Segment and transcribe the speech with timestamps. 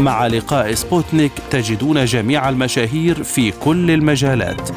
[0.00, 4.70] مع لقاء سبوتنيك تجدون جميع المشاهير في كل المجالات.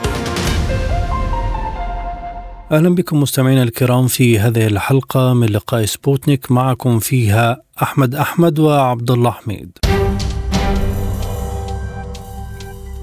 [2.71, 9.11] أهلا بكم مستمعينا الكرام في هذه الحلقة من لقاء سبوتنيك معكم فيها أحمد أحمد وعبد
[9.11, 9.72] الله حميد.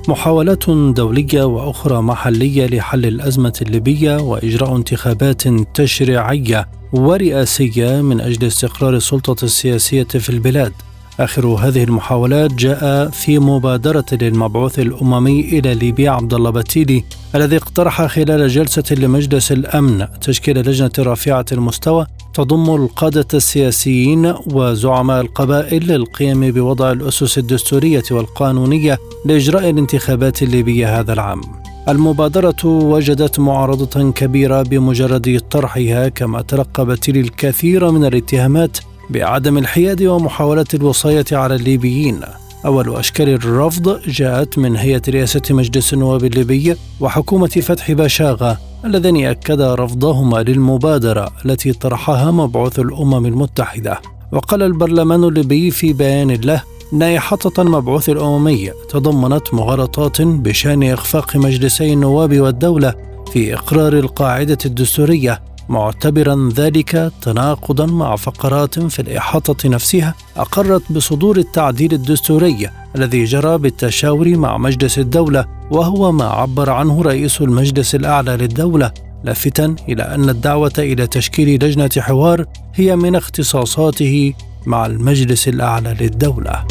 [0.09, 9.45] محاولات دولية وأخرى محلية لحل الأزمة الليبية وإجراء انتخابات تشريعية ورئاسية من أجل استقرار السلطة
[9.45, 10.73] السياسية في البلاد.
[11.21, 18.07] آخر هذه المحاولات جاء في مبادرة للمبعوث الأممي إلى ليبيا عبد الله بتيلي الذي اقترح
[18.07, 26.93] خلال جلسة لمجلس الأمن تشكيل لجنة رافعة المستوى تضم القادة السياسيين وزعماء القبائل للقيام بوضع
[26.93, 31.41] الأسس الدستورية والقانونية لإجراء الانتخابات الليبية هذا العام.
[31.89, 38.79] المبادرة وجدت معارضة كبيرة بمجرد طرحها كما تلقى بتيلي الكثير من الاتهامات
[39.11, 42.21] بعدم الحياد ومحاولة الوصاية على الليبيين.
[42.67, 49.75] أول أشكال الرفض جاءت من هيئة رئاسة مجلس النواب الليبي وحكومة فتح بشاغة اللذان أكدا
[49.75, 54.01] رفضهما للمبادرة التي طرحها مبعوث الأمم المتحدة.
[54.33, 61.93] وقال البرلمان الليبي في بيان له أن إحاطة المبعوث الأممي تضمنت مغالطات بشأن إخفاق مجلسي
[61.93, 62.95] النواب والدولة
[63.33, 71.93] في إقرار القاعدة الدستورية معتبرا ذلك تناقضا مع فقرات في الإحاطة نفسها أقرت بصدور التعديل
[71.93, 78.93] الدستوري الذي جرى بالتشاور مع مجلس الدولة وهو ما عبر عنه رئيس المجلس الأعلى للدولة
[79.25, 84.35] لافتا إلى أن الدعوة إلى تشكيل لجنة حوار هي من اختصاصاته
[84.67, 86.65] مع المجلس الأعلى للدولة.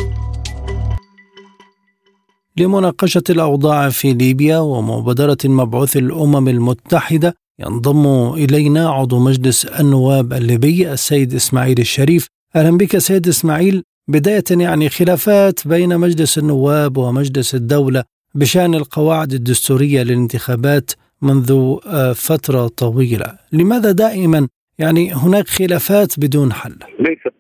[2.58, 11.34] لمناقشة الأوضاع في ليبيا ومبادرة المبعوث الأمم المتحدة ينضم إلينا عضو مجلس النواب الليبي السيد
[11.34, 12.28] إسماعيل الشريف.
[12.56, 13.84] أهلا بك سيد إسماعيل.
[14.08, 18.04] بداية يعني خلافات بين مجلس النواب ومجلس الدولة
[18.36, 20.92] بشأن القواعد الدستورية للانتخابات
[21.22, 21.78] منذ
[22.16, 23.38] فترة طويلة.
[23.52, 24.48] لماذا دائما
[24.80, 27.34] يعني هناك خلافات بدون حل؟ ليست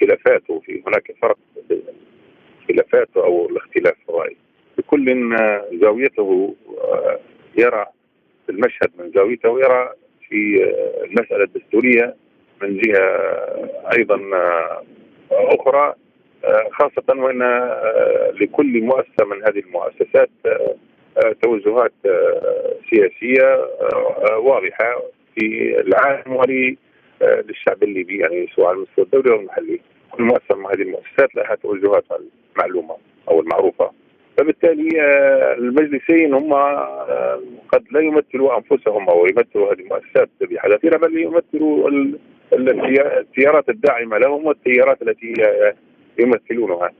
[0.00, 1.38] خلافات وفي هناك فرق
[1.70, 1.82] بين
[2.62, 4.36] الخلافات أو الاختلاف الرأي.
[4.78, 5.36] لكل
[5.80, 6.54] زاويته
[7.58, 7.86] يرى
[8.52, 9.90] المشهد من زاويته ويرى
[10.28, 10.64] في
[11.04, 12.14] المسألة الدستورية
[12.62, 13.06] من جهة
[13.98, 14.20] أيضا
[15.32, 15.94] أخرى
[16.72, 17.42] خاصة وأن
[18.40, 20.30] لكل مؤسسة من هذه المؤسسات
[21.42, 21.92] توجهات
[22.90, 23.68] سياسية
[24.36, 25.02] واضحة
[25.34, 29.80] في العالم وللشعب الليبي يعني سواء على المستوى الدولي أو المحلي.
[30.10, 32.04] كل مؤسسة من هذه المؤسسات لها توجهات
[32.56, 32.96] المعلومة
[33.28, 33.90] أو المعروفة.
[34.38, 34.88] فبالتالي
[35.58, 36.52] المجلسين هم
[37.68, 41.90] قد لا يمثلوا أنفسهم أو يمثلوا هذه المؤسسات بحذافيرها بل يمثلوا
[43.20, 45.34] التيارات الداعمة لهم والتيارات التي
[46.18, 46.90] يمثلونها.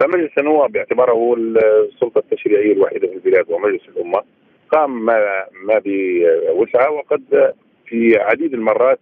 [0.00, 4.22] فمجلس النواب باعتباره السلطة التشريعية الوحيده في البلاد ومجلس الأمة
[4.70, 7.52] قام ما ما بوسعة وقد
[7.86, 8.98] في عديد المرات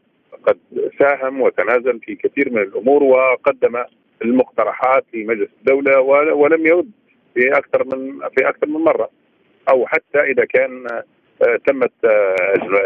[0.46, 0.58] قد
[0.98, 3.84] ساهم وتنازل في كثير من الأمور وقدم
[4.22, 6.00] المقترحات في مجلس الدولة
[6.34, 6.90] ولم يرد
[7.34, 9.10] في أكثر من في أكثر من مرة.
[9.68, 11.02] أو حتى إذا كان
[11.66, 11.92] تمت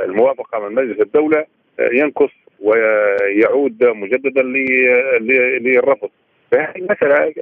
[0.05, 1.45] الموافقة من مجلس الدولة
[1.93, 4.43] ينقص ويعود مجددا
[5.61, 6.11] للرفض.
[6.53, 7.33] فهذه المساله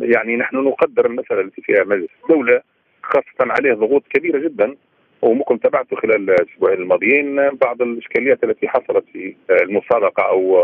[0.00, 2.62] يعني نحن نقدر المسألة التي فيها مجلس الدولة
[3.02, 4.76] خاصة عليه ضغوط كبيرة جدا
[5.22, 10.62] وممكن تابعته خلال الأسبوعين الماضيين بعض الإشكاليات التي حصلت في المصادقة أو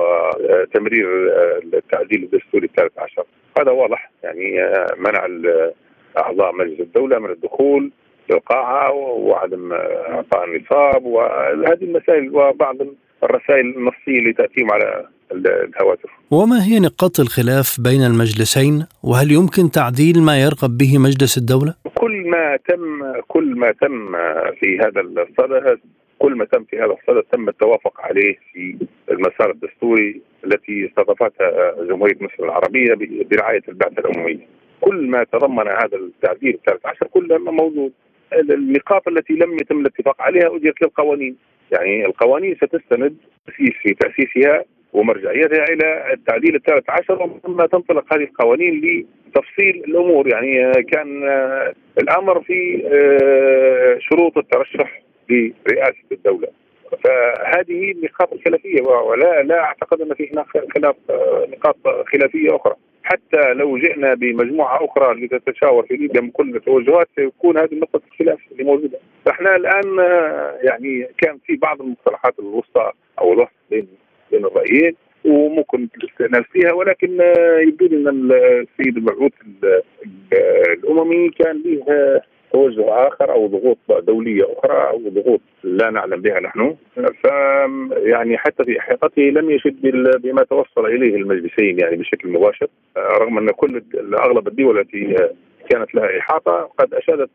[0.75, 1.09] تمرير
[1.75, 3.25] التعديل الدستوري الثالث عشر.
[3.61, 5.27] هذا واضح يعني منع
[6.17, 7.91] أعضاء مجلس الدولة من الدخول
[8.31, 12.77] للقاعه وعدم اعطاء النصاب وهذه المسائل وبعض
[13.23, 16.11] الرسائل النصية اللي تأتيهم على الهواتف.
[16.31, 22.31] وما هي نقاط الخلاف بين المجلسين وهل يمكن تعديل ما يرغب به مجلس الدولة؟ كل
[22.31, 24.13] ما تم كل ما تم
[24.61, 25.81] في هذا الصدد
[26.19, 28.77] كل ما تم في هذا الصدد تم التوافق عليه في
[29.11, 32.95] المسار الدستوري التي استضافتها جمهورية مصر العربية
[33.31, 34.47] برعاية البعثة الأممية.
[34.81, 37.93] كل ما تضمن هذا التعديل الثالث عشر كله موجود.
[38.33, 41.37] النقاط التي لم يتم الاتفاق عليها أجرت للقوانين.
[41.73, 43.17] يعني القوانين ستستند
[43.83, 50.29] في تأسيسها ومرجعيتها إلى التعديل الثالث عشر ثم تنطلق هذه القوانين لتفصيل الأمور.
[50.29, 51.23] يعني كان
[51.99, 52.83] الأمر في
[54.01, 56.49] شروط الترشح لرئاسة الدولة.
[57.05, 60.97] فهذه النقاط الخلافية ولا لا أعتقد أن في هناك خلاف
[61.49, 61.77] نقاط
[62.13, 62.75] خلافية أخرى.
[63.07, 68.39] حتى لو جئنا بمجموعة أخرى لتتشاور في ليبيا من كل التوجهات سيكون هذه نقطة الخلاف
[68.53, 68.99] اللي موجودة.
[69.25, 69.99] فإحنا الآن
[70.63, 73.87] يعني كان في بعض المصطلحات الوسطى أو الوسط بين
[74.31, 77.21] بين الرأيين وممكن الاستئناس فيها ولكن
[77.69, 79.33] يبدو لي إن السيد المبعوث
[80.73, 81.85] الأممي كان له
[82.57, 86.77] توجه آخر أو ضغوط دولية أخرى أو ضغوط لا نعلم بها نحن.
[86.97, 87.27] ف
[87.97, 89.81] يعني حتى في احاطته لم يشد
[90.23, 92.67] بما توصل إليه المجلسين يعني بشكل مباشر.
[92.97, 93.83] رغم أن كل
[94.19, 95.17] اغلب الدول التي
[95.71, 97.31] كانت لها إحاطة قد أشادت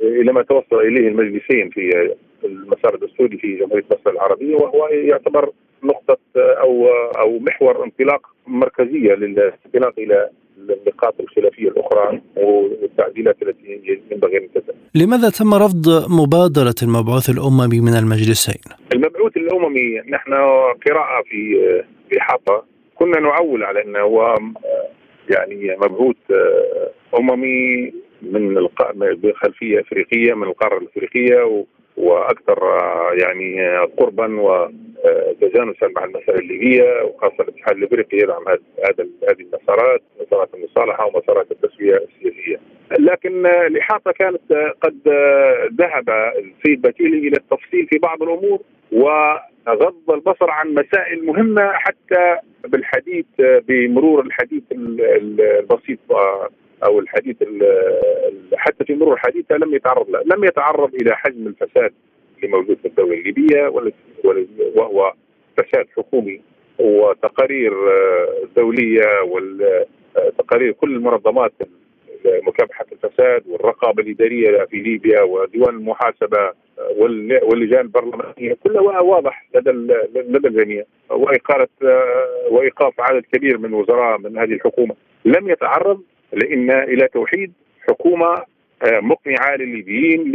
[0.00, 2.14] إلى ما توصل إليه المجلسين في
[2.44, 5.50] المسار الدستوري في جمهورية مصر العربية وهو يعتبر
[5.82, 14.48] نقطة أو أو محور انطلاق مركزية للانطلاق إلى النقاط الخلافية الأخرى والتعديلات التي ينبغي أن
[14.54, 14.72] تتم.
[14.94, 18.62] لماذا تم رفض مبادرة المبعوث الأممي من المجلسين؟
[18.92, 20.32] المبعوث الأممي نحن
[20.86, 21.56] قراءة في
[22.10, 22.64] في حاطه
[22.94, 24.36] كنا نعول على أنه هو
[25.30, 26.16] يعني مبعوث
[27.18, 27.92] أممي
[28.22, 28.68] من
[29.22, 31.64] بخلفيه أفريقية من القارة الأفريقية
[31.96, 32.58] وأكثر
[33.22, 41.06] يعني قربا وتجانسا مع المساله الليبيه وخاصة الاتحاد الإفريقي يدعم هذا هذه المسارات مسارات المصالحة
[41.06, 42.60] ومسارات التسوية السياسية.
[42.98, 44.98] لكن الإحاطة كانت قد
[45.78, 48.60] ذهب السيد باتيلي إلى التفصيل في بعض الأمور
[48.92, 52.36] وغض البصر عن مسائل مهمة حتى
[52.68, 55.98] بالحديث بمرور الحديث البسيط
[56.84, 57.36] أو الحديث
[58.56, 61.92] حتى في مرور الحديث لم يتعرض لم يتعرض إلى حجم الفساد
[62.36, 63.72] اللي موجود في الدولة الليبية
[64.74, 65.12] وهو
[65.56, 66.40] فساد حكومي
[66.78, 67.72] وتقارير
[68.56, 71.52] دولية والتقارير كل المنظمات
[72.26, 76.52] مكافحه الفساد والرقابة الإدارية في ليبيا وديوان المحاسبة
[77.42, 79.70] واللجان البرلمانية كلها واضح لدى
[80.14, 81.68] لدى الجميع وإقالة
[82.50, 84.94] وإيقاف عدد كبير من وزراء من هذه الحكومة.
[85.24, 86.02] لم يتعرض
[86.32, 87.52] لإن إلى توحيد
[87.88, 88.34] حكومة
[88.82, 90.32] آه، مقنعة للليبيين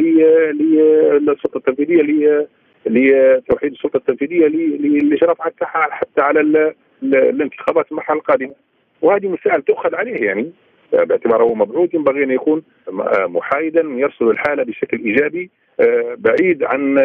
[1.20, 2.48] للسلطة التنفيذية
[2.86, 4.48] لتوحيد السلطة التنفيذية
[5.10, 6.74] لاشراف حتى على
[7.04, 8.54] الانتخابات المرحلة القادمة.
[9.02, 10.52] وهذه مسائل تؤخذ عليه يعني
[10.94, 15.50] باعتباره مبعوث ينبغي أن يكون آه، محايدا يرصد الحالة بشكل إيجابي
[15.80, 16.98] آه، بعيد عن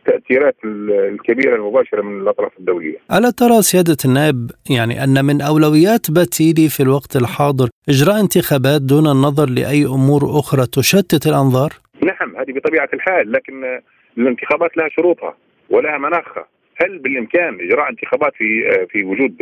[0.00, 2.96] التأثيرات الكبيرة المباشرة من الأطراف الدولية.
[3.12, 9.06] ألا ترى سيادة النائب يعني أن من أولويات باتيلي في الوقت الحاضر إجراء انتخابات دون
[9.06, 11.70] النظر لأي أمور أخرى تشتت الأنظار؟
[12.02, 13.80] نعم هذه بطبيعة الحال لكن
[14.18, 15.34] الانتخابات لها شروطها
[15.70, 16.46] ولها مناخها.
[16.82, 18.46] هل بالإمكان إجراء انتخابات في
[18.90, 19.34] في وجود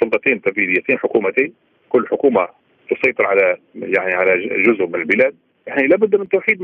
[0.00, 1.52] سلطتين تنفيذيتين حكومتين؟
[1.88, 2.48] كل حكومة
[2.90, 5.34] تسيطر على يعني على جزء من البلاد
[5.66, 6.62] يعني لابد من توحيد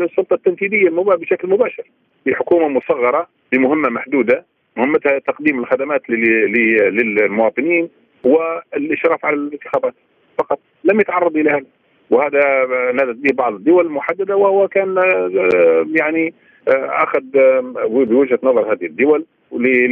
[0.00, 1.82] السلطة التنفيذية بشكل مباشر
[2.28, 4.44] في حكومة مصغرة بمهمه محدودة
[4.76, 7.88] مهمتها تقديم الخدمات للمواطنين
[8.24, 9.94] والإشراف على الانتخابات.
[10.38, 11.66] فقط لم يتعرض إلى هذا.
[12.10, 14.96] وهذا نادت به بعض الدول المحددة وهو كان
[15.94, 16.34] يعني
[16.76, 17.22] أخذ
[17.88, 19.24] بوجهة نظر هذه الدول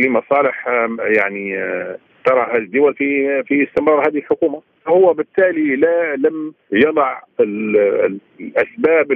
[0.05, 0.69] لمصالح
[0.99, 1.57] يعني
[2.27, 4.63] ترى هذه الدول في في استمرار هذه الحكومة.
[4.89, 9.13] هو بالتالي لا لم يضع الأسباب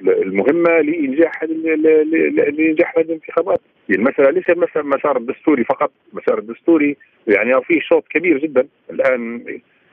[0.00, 3.60] المهمة لإنجاح لإنجاح هذه الانتخابات.
[3.90, 4.44] المسألة ليس
[4.76, 6.96] مسار الدستوري فقط مسار الدستوري
[7.26, 8.66] يعني في شوط كبير جدا.
[8.90, 9.44] الآن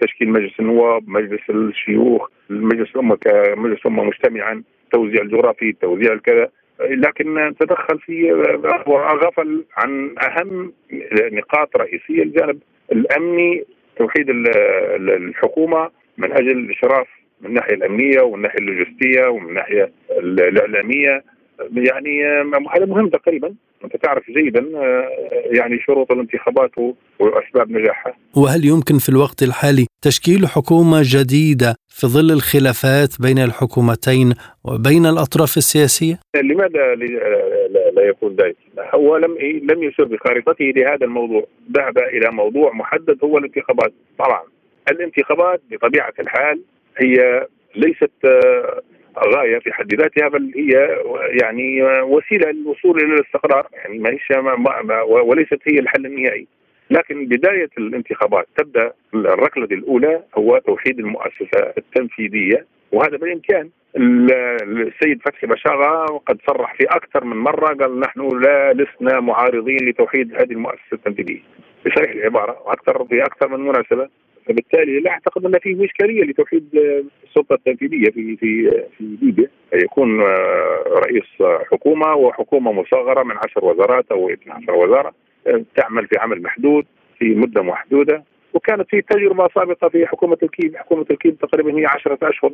[0.01, 6.49] تشكيل مجلس النواب مجلس الشيوخ مجلس الأمة كمجلس امه مجتمعا التوزيع الجغرافي التوزيع الكذا.
[6.79, 8.33] لكن تدخل في
[8.85, 10.73] وغفل عن أهم
[11.31, 12.59] نقاط رئيسية الجانب
[12.91, 13.65] الأمني
[13.97, 14.29] توحيد
[15.09, 17.07] الحكومة من أجل الإشراف
[17.41, 21.23] من الناحيه الأمنية ومن الناحيه اللوجستية ومن الناحيه الإعلامية.
[21.73, 22.23] يعني
[22.75, 23.55] هذا مهم تقريبا.
[23.83, 24.65] أنت تعرف جيدا
[25.57, 26.71] يعني شروط الانتخابات
[27.19, 28.13] وأسباب نجاحها.
[28.35, 34.33] وهل يمكن في الوقت الحالي تشكيل حكومة جديدة في ظل الخلافات بين الحكومتين
[34.63, 36.95] وبين الأطراف السياسية؟ لماذا
[37.95, 38.55] لا يكون ذلك؟
[38.93, 39.37] هو لم
[39.71, 41.45] لم يشر بخارطته لهذا الموضوع،
[41.77, 44.41] ذهب إلى موضوع محدد هو الانتخابات، طبعا
[44.91, 46.61] الانتخابات بطبيعة الحال
[46.97, 48.11] هي ليست
[49.19, 50.97] غايه في حد ذاتها بل هي
[51.41, 53.67] يعني وسيلة للوصول إلى الاستقرار.
[53.73, 54.27] يعني ما هيش
[55.07, 56.47] وليست هي الحل النهائي.
[56.89, 63.69] لكن بداية الانتخابات تبدأ الركلة الأولى هو توحيد المؤسسة التنفيذية وهذا بالإمكان.
[63.97, 70.33] السيد فتحي بشاغه قد صرح في أكثر من مرة قال نحن لا لسنا معارضين لتوحيد
[70.33, 71.41] هذه المؤسسة التنفيذية.
[71.85, 74.09] بصريح العبارة وأكثر في أكثر من مناسبة
[74.45, 76.69] فبالتالي لا أعتقد أن في اشكاليه لتوحيد
[77.27, 79.47] السلطة التنفيذية في في في ليبيا.
[79.73, 81.23] يكون آه، رئيس
[81.71, 85.13] حكومة وحكومة مصغرة من 10 وزارات أو 12 وزارة
[85.47, 86.85] آه، تعمل في عمل محدود
[87.19, 88.23] في مدة محدودة.
[88.53, 92.51] وكانت في تجربة سابقة في حكومة الكيب، حكومة الكيب تقريبا هي 10 أشهر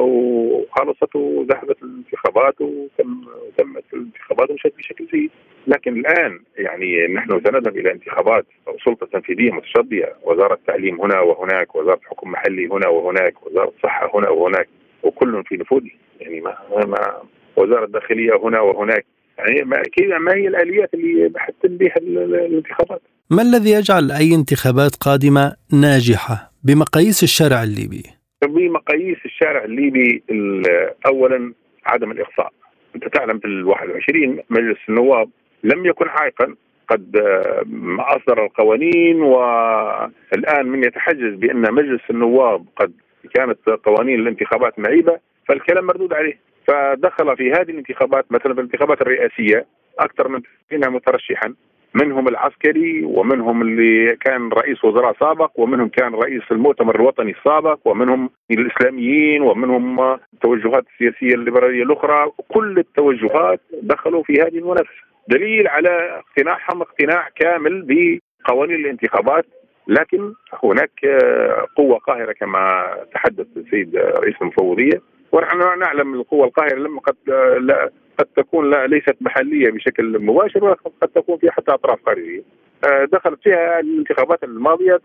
[0.00, 5.30] وخلصت وذهبت الانتخابات وتمت الانتخابات ومشت بشكل جيد،
[5.66, 11.76] لكن الآن يعني نحن سنذهب إلى انتخابات أو سلطة تنفيذية متشظيه، وزارة تعليم هنا وهناك،
[11.76, 14.68] وزارة حكم محلي هنا وهناك، وزارة صحه هنا وهناك،
[15.02, 15.90] وكل في نفوذه،
[16.20, 17.22] يعني ما, ما
[17.56, 19.06] وزارة داخليه هنا وهناك،
[19.38, 19.82] يعني ما,
[20.18, 27.22] ما هي الآليات اللي بحتم بها الانتخابات؟ ما الذي يجعل أي انتخابات قادمة ناجحة بمقاييس
[27.22, 28.02] الشارع الليبي؟
[28.42, 30.22] بمقاييس الشارع الليبي
[31.06, 31.52] أولا
[31.86, 32.52] عدم الإخفاء
[32.94, 35.30] أنت تعلم في ال 21 مجلس النواب
[35.64, 36.54] لم يكن عائقا.
[36.88, 37.16] قد
[37.98, 42.92] أصدر القوانين والآن من يتحجج بأن مجلس النواب قد
[43.34, 46.38] كانت قوانين الانتخابات معيبة فالكلام مردود عليه.
[46.66, 49.66] فدخل في هذه الانتخابات مثلا في الانتخابات الرئاسية
[49.98, 50.40] أكثر من
[50.72, 51.54] مترشحا.
[51.94, 58.30] منهم العسكري ومنهم اللي كان رئيس وزراء سابق ومنهم كان رئيس المؤتمر الوطني السابق ومنهم
[58.50, 60.00] الإسلاميين ومنهم
[60.34, 62.30] التوجهات السياسيه الليبرالية الأخرى.
[62.48, 65.04] كل التوجهات دخلوا في هذه المنافسة.
[65.28, 69.46] دليل على اقتناعهم اقتناع كامل بقوانين الانتخابات
[69.88, 70.32] لكن
[70.64, 71.00] هناك
[71.76, 75.00] قوة قاهرة كما تحدث السيد رئيس المفوضية.
[75.32, 77.16] ونحن نعلم القوة القاهرة لما قد
[78.18, 82.42] قد تكون لا ليست محلية بشكل مباشر وقد تكون في حتى أطراف خارجية.
[82.84, 85.00] آه، دخلت فيها الانتخابات الماضية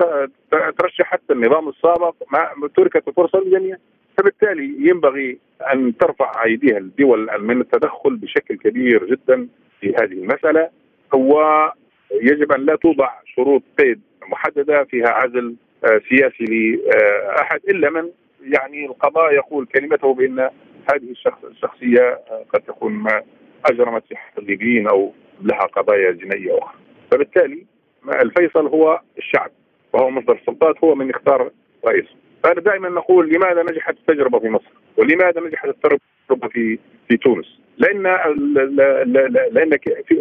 [0.78, 3.78] ترشحت النظام السابق ما تركت الفرصة للجميع
[4.18, 5.38] فبالتالي ينبغي
[5.74, 9.48] أن ترفع أيديها الدول من التدخل بشكل كبير جدا
[9.82, 10.70] في هذه المسألة
[11.14, 18.10] ويجب أن لا توضع شروط قيد محددة فيها عزل آه، سياسي لأحد إلا من
[18.42, 20.50] يعني القضاء يقول كلمته بأن
[20.94, 22.20] هذه الشخص الشخصية
[22.54, 23.22] قد تكون ما
[23.66, 26.80] أجرمت في حق الليبيين أو لها قضايا جنائية أخرى.
[27.12, 27.66] فبالتالي
[28.22, 29.52] الفيصل هو الشعب
[29.94, 31.52] وهو مصدر السلطات هو من يختار
[31.86, 32.16] رئيسه.
[32.44, 38.04] فأنا دائما نقول لماذا نجحت التجربة في مصر؟ ولماذا نجحت التجربة في في تونس؟ لأن
[39.52, 39.78] لأن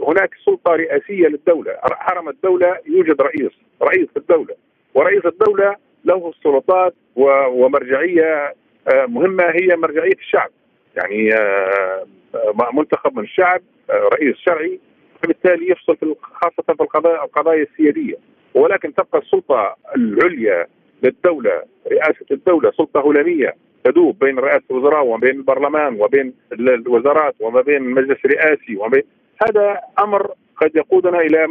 [0.09, 1.79] هناك سلطة رئاسية للدولة.
[1.83, 3.53] حرم الدولة يوجد رئيس.
[3.83, 4.55] رئيس الدولة
[4.95, 8.55] ورئيس الدولة له السلطات ومرجعية آه،
[8.95, 10.51] مهمة هي مرجعية الشعب.
[10.97, 14.81] يعني آه، آه، منتخب من الشعب رئيس شرعي
[15.23, 18.15] فبالتالي يفصل في خاصة في القضايا القضايا السيادية.
[18.55, 20.67] ولكن تبقى السلطة العليا
[21.03, 23.55] للدولة رئاسة الدولة سلطة هلاميه
[23.85, 29.03] تدوب بين رئاسة الوزراء وبين البرلمان وبين الوزارات وما بين المجلس الرئاسي وبين
[29.43, 30.31] هذا أمر
[30.61, 31.47] قد يقودنا إلى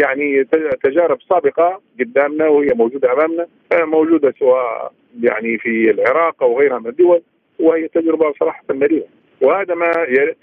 [0.00, 0.44] يعني
[0.84, 4.92] تجارب سابقة قدامنا وهي موجودة أمامنا موجودة سواء
[5.22, 7.22] يعني في العراق أو غيرها من الدول
[7.58, 9.06] وهي تجربة صراحة مريرة.
[9.40, 9.92] وهذا ما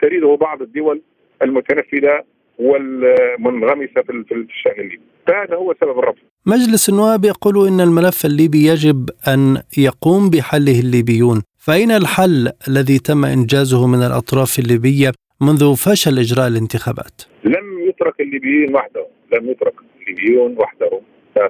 [0.02, 1.02] تريده بعض الدول
[1.42, 2.24] المتنفذة
[2.60, 5.02] والمنغمسة في الشأن الليبي.
[5.28, 6.20] فهذا هو سبب الرفض.
[6.46, 13.26] مجلس النواب يقول إن الملف الليبي يجب أن يقوم بحله الليبيون فاين الحل الذي تم
[13.26, 15.12] إنجازه من الأطراف الليبية
[15.42, 21.02] منذ فشل إجراء الانتخابات؟ لم يترك الليبيين وحدهم لم يترك الليبيون وحدهم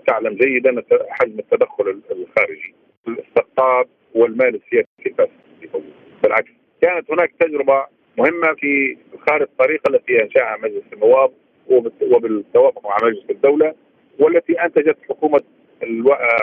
[0.08, 2.74] تعلم جيدا حجم التدخل الخارجي.
[3.08, 5.32] الاستقطاب والمال السياسي الفاسد
[6.24, 6.51] بالعكس
[6.82, 7.86] كانت هناك تجربة
[8.18, 8.98] مهمة في
[9.29, 11.32] خارج الطريقة التي أنشأها مجلس النواب
[12.01, 13.75] وبالتوافق مع مجلس الدولة
[14.20, 15.41] والتي أنتجت حكومة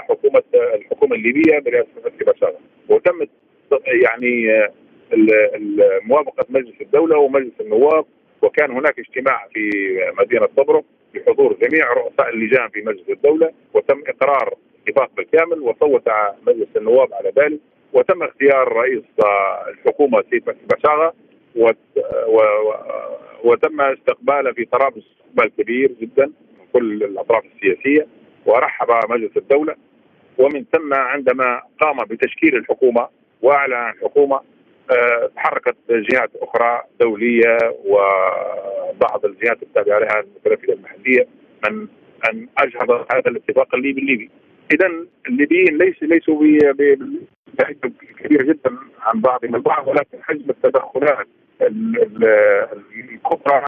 [0.09, 2.55] حكومه الحكومة الليبية برئاسة فتحي بشار.
[2.89, 3.29] وتمت
[3.87, 4.47] يعني
[6.03, 8.05] موافقه مجلس الدولة ومجلس النواب
[8.43, 9.71] وكان هناك اجتماع في
[10.19, 14.55] مدينة طبرق بحضور جميع رؤساء اللجان في مجلس الدولة وتم إقرار
[14.89, 16.09] اتفاق بالكامل وصوت
[16.47, 17.61] مجلس النواب على ذلك
[17.93, 19.03] وتم اختيار رئيس
[19.69, 21.15] الحكومة سيد بشاغه
[23.45, 25.05] وتم استقباله في طرابلس
[25.37, 28.07] استقبال كبير جدا من كل الأطراف السياسية
[28.47, 29.75] ورحب مجلس الدولة
[30.39, 33.09] ومن ثم عندما قام بتشكيل الحكومة
[33.43, 34.41] وأعلن عن الحكومة
[35.37, 41.27] تحركت جهات أخرى دولية وبعض الجهات التابعة لها المتنفذة المحلية
[41.65, 41.87] من
[42.31, 44.31] أن أجهض هذا الاتفاق الليبي الليبي
[44.73, 44.91] اذا
[45.29, 46.43] الليبيين ليس ليسوا
[47.59, 47.93] بحجم
[48.25, 51.27] كبير جدا عن بعضهم البعض ولكن حجم التدخلات
[51.63, 53.67] الكبرى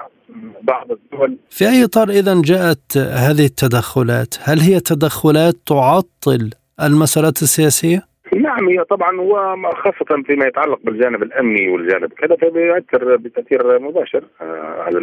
[0.62, 6.50] بعض الدول في أي إطار اذا جاءت هذه التدخلات؟ هل هي تدخلات تعطل
[6.82, 13.78] المسارات السياسية؟ نعم هي طبعا هو خاصة فيما يتعلق بالجانب الأمني والجانب كذا فبيؤثر بتأثير
[13.78, 14.98] مباشر آه، على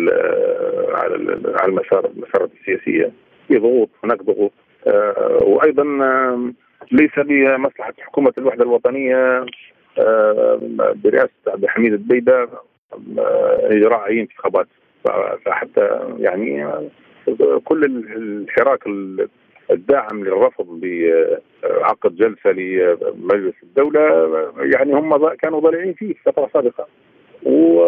[0.94, 3.12] على على المسار المسارات السياسية
[3.48, 4.52] في ضغوط هناك ضغوط.
[4.88, 5.84] آه، وأيضا
[6.92, 9.46] ليس بمصلحه حكومه الوحدة الوطنية
[11.04, 12.50] برئاسة عبد الحميد البيده
[13.64, 14.68] إجراء اي انتخابات
[15.46, 16.68] فحتى يعني
[17.64, 18.88] كل الحراك
[19.72, 24.02] الداعم للرفض بعقد جلسة لمجلس الدولة
[24.58, 26.88] يعني هم كانوا ضالعين فيه فترة سابقة.
[27.44, 27.80] و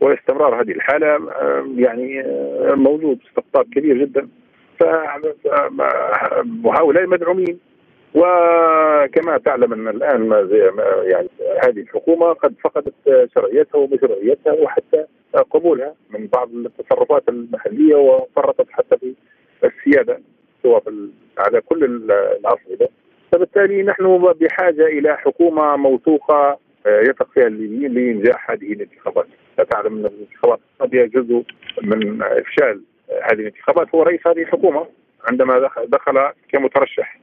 [0.00, 1.32] واستمرار هذه الحالة
[1.76, 2.24] يعني
[2.74, 4.28] موجود استقطاب كبير جدا.
[6.64, 7.58] فهؤلاء مدعومين.
[8.14, 11.28] وكما تعلم أن الآن ما زي ما يعني
[11.64, 12.94] هذه الحكومة قد فقدت
[13.34, 15.04] شرعيتها ومشروعيتها وحتى
[15.50, 19.14] قبولها من بعض التصرفات المحلية وفرطت حتى في
[19.64, 20.20] السيادة.
[20.64, 20.82] سواء
[21.38, 22.88] على كل الاصعده
[23.32, 29.26] فبالتالي نحن بحاجة إلى حكومة موثوقة آه، يثق فيها الليبيين لانجاح هذه الانتخابات،
[29.70, 30.60] تعلم أن الانتخابات
[30.92, 31.44] هي جزء
[31.82, 32.80] من إفشال
[33.22, 33.94] هذه الانتخابات.
[33.94, 34.86] هو رئيس هذه الحكومة
[35.30, 37.18] عندما دخل كمترشح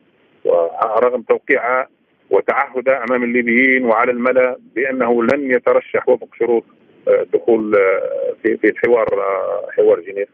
[0.46, 1.88] ورغم توقيعها
[2.30, 6.64] وتعهده أمام الليبيين وعلى الملا بأنه لن يترشح وفق شروط
[7.08, 10.30] آه، دخول آه، في في الحوار آه، حوار جنيف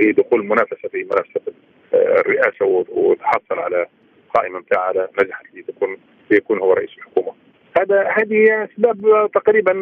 [0.00, 1.52] لدخول المنافسه في منافسة
[1.94, 3.86] الرئاسة وتحصل على
[4.34, 5.96] قائمة بتاعها نجحت لتكون
[6.30, 7.32] ليكون هو رئيس الحكومة.
[7.80, 9.72] هذا هذه أسباب تقريبا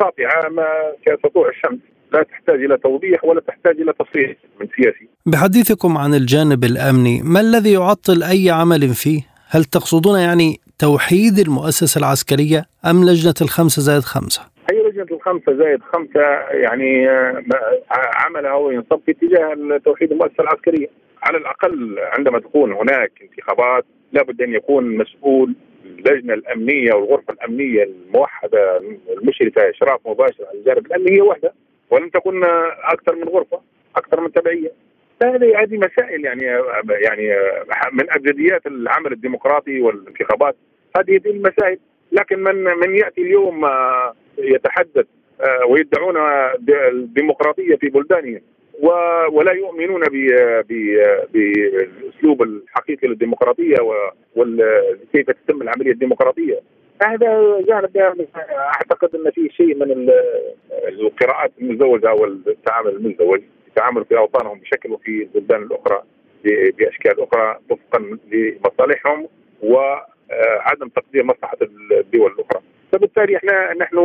[0.00, 0.66] ساطعه ما
[1.06, 1.78] كسطوع الشمس
[2.12, 5.08] لا تحتاج إلى توضيح ولا تحتاج إلى تصريح من سياسي.
[5.26, 9.20] بحديثكم عن الجانب الأمني، ما الذي يعطل أي عمل فيه؟
[9.50, 15.80] هل تقصدون يعني توحيد المؤسسة العسكرية أم لجنة الخمسة زائد خمسة؟ هي لجنة الخمسة زائد
[15.82, 17.42] خمسة يعني آه،
[17.90, 20.86] عملها هو ينصب في اتجاه توحيد المؤسسة العسكرية،
[21.22, 25.54] على الأقل عندما تكون هناك انتخابات لابد أن يكون مسؤول
[25.84, 28.80] اللجنة الأمنية والغرفة الأمنية الموحدة
[29.18, 31.52] المشرفة إشراف مباشر على الجانب الأمني هي وحده
[31.90, 32.44] ولم تكن
[32.84, 33.60] أكثر من غرفة
[33.96, 34.72] أكثر من تبعية
[35.20, 36.42] فهذه هذه مسائل يعني
[36.88, 37.36] يعني
[37.92, 40.56] من ابجديات العمل الديمقراطي والانتخابات.
[40.96, 41.78] هذه المسائل.
[42.12, 45.06] لكن من من يأتي اليوم آه، يتحدث
[45.40, 46.16] آه، ويدعون
[46.68, 48.40] الديمقراطية في بلدانهم
[49.32, 50.02] ولا يؤمنون
[51.32, 53.76] بالاسلوب الحقيقي للديمقراطية
[54.36, 56.60] وكيف تتم العملية الديمقراطية.
[57.02, 60.10] هذا جانب أعتقد إن في شيء من
[60.88, 63.40] القراءات المزدوجه والتعامل المزدوج
[63.76, 66.02] يتعاملوا في أوطانهم بشكل وفي البلدان الأخرى
[66.78, 69.28] بأشكال أخرى وفقا لمصالحهم
[69.62, 71.56] وعدم تقدير مصلحة
[71.92, 72.62] الدول الأخرى.
[72.92, 73.98] فبالتالي إحنا نحن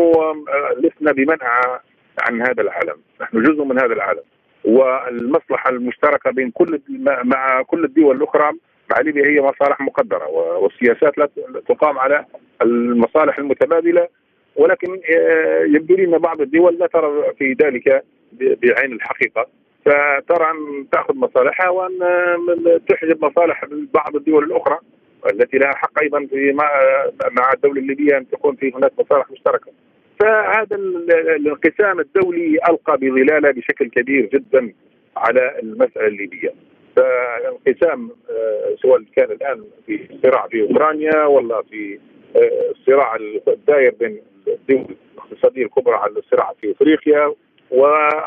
[0.77, 1.79] لسنا بمنع
[2.21, 2.95] عن هذا العالم.
[3.21, 4.21] نحن جزء من هذا العالم.
[4.65, 6.81] والمصلحة المشتركة بين كل
[7.23, 8.51] مع كل الدول الأخرى
[8.91, 10.27] مع ليبيا هي مصالح مقدرة
[10.57, 11.29] والسياسات لا
[11.69, 12.25] تقام على
[12.61, 14.07] المصالح المتبادلة.
[14.55, 18.03] ولكن آه، يبدو لي إن بعض الدول لا ترى في ذلك
[18.33, 19.47] بعين الحقيقة.
[19.85, 24.79] فترى ان تأخذ مصالحها وأن آه، تحجب مصالح بعض الدول الأخرى
[25.33, 26.53] التي لها حق أيضا في
[27.31, 29.71] مع الدولة الليبية أن تكون في هناك مصالح مشتركة.
[30.19, 34.73] فهذا الانقسام الدولي ألقى بظلالة بشكل كبير جدا
[35.17, 36.53] على المسألة الليبية.
[36.95, 41.99] فالانقسام آه، سواء كان الآن في صراع في أوكرانيا ولا في
[42.71, 43.15] الصراع
[43.47, 44.85] الداير بين الدول
[45.17, 47.33] الاقتصادية الكبرى على الصراع في أفريقيا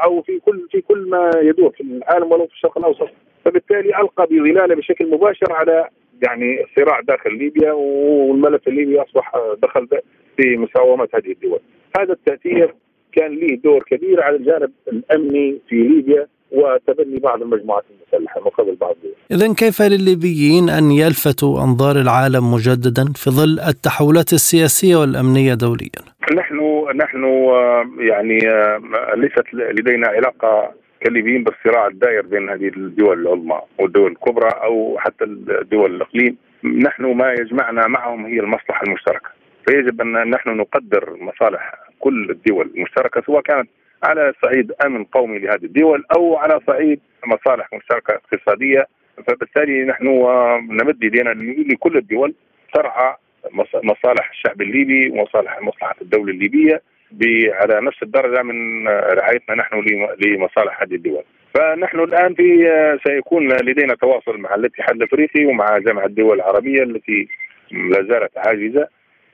[0.05, 3.09] أو في كل في كل ما يدور في العالم ولو في الشرق الأوسط
[3.45, 5.89] فبالتالي ألقى بظلاله بشكل مباشر على
[6.23, 9.89] يعني الصراع داخل ليبيا والملف الليبي أصبح دخل
[10.37, 11.61] في مساومة هذه الدول.
[11.99, 12.75] هذا التأثير
[13.13, 18.95] كان له دور كبير على الجانب الأمني في ليبيا وتبني بعض المجموعات المسلحة مقابل بعض
[18.97, 19.15] الدول.
[19.31, 26.03] اذا كيف للليبيين أن يلفتوا أنظار العالم مجددا في ظل التحولات السياسية والأمنية دوليا؟
[26.37, 26.62] نحن
[26.95, 27.25] نحن
[27.99, 28.39] يعني
[29.15, 35.97] ليست لدينا علاقة كليبيين بالصراع الدائر بين هذه الدول العظمى والدول الكبرى أو حتى الدول
[35.97, 39.31] الأقليم، نحن ما يجمعنا معهم هي المصلحة المشتركة،
[39.67, 43.69] فيجب أن نحن نقدر مصالح كل الدول المشتركة سواء كانت
[44.03, 48.87] على صعيد أمن قومي لهذه الدول أو على صعيد مصالح مشتركة اقتصادية.
[49.27, 50.07] فبالتالي نحن
[50.71, 51.31] نمد يدينا
[51.73, 52.35] لكل الدول
[52.75, 53.17] ترعى
[53.83, 56.83] مصالح الشعب الليبي ومصالح مصلحة الدولة الليبية
[57.53, 59.85] على نفس الدرجة من رعايتنا نحن
[60.27, 61.23] لمصالح هذه الدول.
[61.55, 62.69] فنحن الآن في
[63.07, 67.29] سيكون لدينا تواصل مع الاتحاد الأفريقي ومع جامعة الدول العربية التي
[67.71, 68.89] لا زالت عاجزة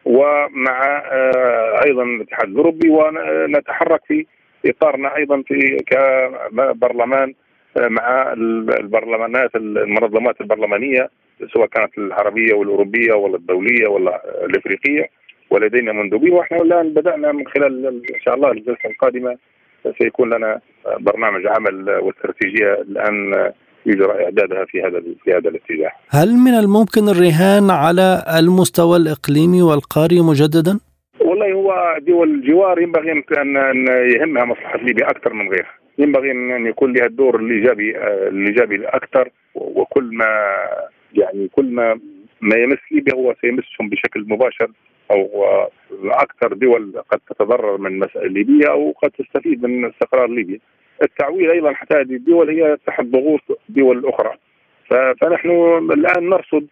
[0.05, 4.27] ومع آه، أيضا الاتحاد الأوروبي ونتحرك في
[4.67, 7.35] إطارنا أيضا في كبرلمان
[7.77, 11.11] آه، مع البرلمانات المنظمات البرلمانية
[11.55, 15.11] سواء كانت العربية والأوروبية ولا الدولية ولا الإفريقية
[15.51, 19.37] ولدينا مندوبين وإحنا الآن بدأنا من خلال إن شاء الله الجلسة القادمة
[19.99, 20.61] سيكون لنا
[21.01, 23.35] برنامج عمل واستراتيجية الآن
[23.87, 25.91] يجرى إعدادها في هذا في هذا الاتجاه.
[26.11, 30.81] هل من الممكن الرهان على المستوى الإقليمي والقاري مجددا؟
[31.21, 35.75] والله هو دول الجوار ينبغي ان يهمها مصلحة ليبيا أكثر من غيرها.
[35.99, 37.97] ينبغي ان يكون لها الدور الإيجابي
[38.29, 40.27] الإيجابي الأكثر وكل ما
[41.19, 42.01] يعني كل ما
[42.41, 44.71] ما يمس ليبيا هو سيمسهم بشكل مباشر
[45.11, 45.47] أو
[46.05, 50.59] أكثر دول قد تتضرر من المساله الليبيه أو قد تستفيد من استقرار ليبيا.
[51.03, 54.35] التعويل أيضا حتى هذه الدول هي تحت ضغوط دول أخرى.
[55.21, 55.51] فنحن
[55.93, 56.67] الآن نرصد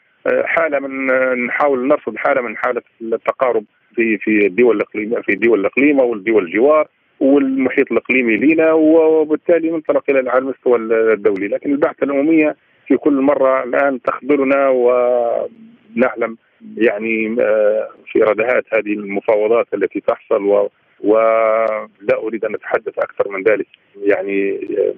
[0.44, 1.06] حالة من
[1.46, 6.44] نحاول نرصد حالة من حالة التقارب في في الدول الاقليميه في الدول الإقليم أو الدول
[6.44, 6.88] الجوار
[7.20, 10.78] والمحيط الإقليمي لنا وبالتالي ننطلق إلى على المستوى
[11.12, 16.36] الدولي، لكن البعثه الامميه في كل مرة الآن تخبرنا ونعلم
[16.76, 20.68] يعني آه، في ردهات هذه المفاوضات التي تحصل و
[21.00, 23.66] ولا أريد أن أتحدث أكثر من ذلك.
[23.96, 24.94] يعني آه،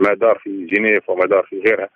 [0.00, 1.88] ما دار في جنيف وما دار في غيرها.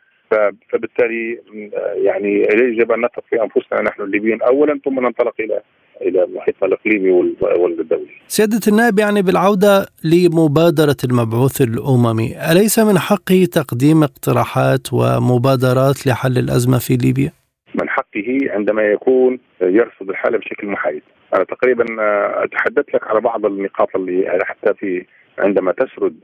[0.70, 1.38] فبالتالي
[1.76, 5.60] آه، يعني يجب أن نثق في أنفسنا نحن الليبيين اولا ثم ننطلق إلى
[6.02, 7.10] إلى محيطنا الإقليمي
[7.40, 8.06] والدولي.
[8.26, 16.78] سيادة النائب يعني بالعودة لمبادرة المبعوث الأممي، أليس من حقه تقديم اقتراحات ومبادرات لحل الأزمة
[16.78, 17.32] في ليبيا؟
[17.74, 21.02] من حقه عندما يكون يرصد الحاله بشكل محايد.
[21.34, 21.84] أنا تقريبا
[22.44, 25.04] أتحدث لك على بعض النقاط اللي حتى في
[25.38, 26.14] عندما تسرد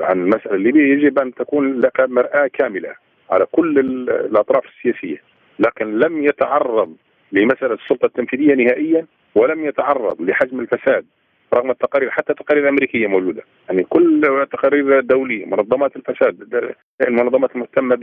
[0.00, 2.94] عن المسألة الليبية يجب أن تكون لك مرآة كاملة
[3.30, 5.22] على كل الأطراف السياسية،
[5.58, 6.96] لكن لم يتعرض
[7.32, 11.06] لمسألة السلطة التنفيذية نهائيا ولم يتعرض لحجم الفساد
[11.54, 16.64] رغم التقارير حتى التقارير الأمريكية موجوده يعني كل التقارير الدولية منظمات الفساد
[17.08, 17.96] المنظمات المهتمة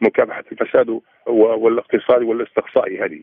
[0.00, 3.20] بمكافحة الفساد والاقتصادي والاستقصائي هذه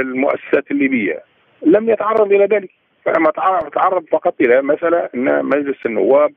[0.00, 1.22] المؤسسات الليبية
[1.66, 2.70] لم يتعرض إلى ذلك.
[3.04, 3.30] فما
[3.74, 6.32] تعرض فقط إلى مسألة إن مجلس النواب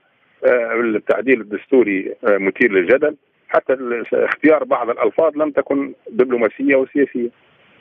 [0.46, 3.16] آه، التعديل الدستوري آه، مثير للجدل
[3.50, 7.30] حتى اختيار بعض الألفاظ لم تكن دبلوماسية وسياسية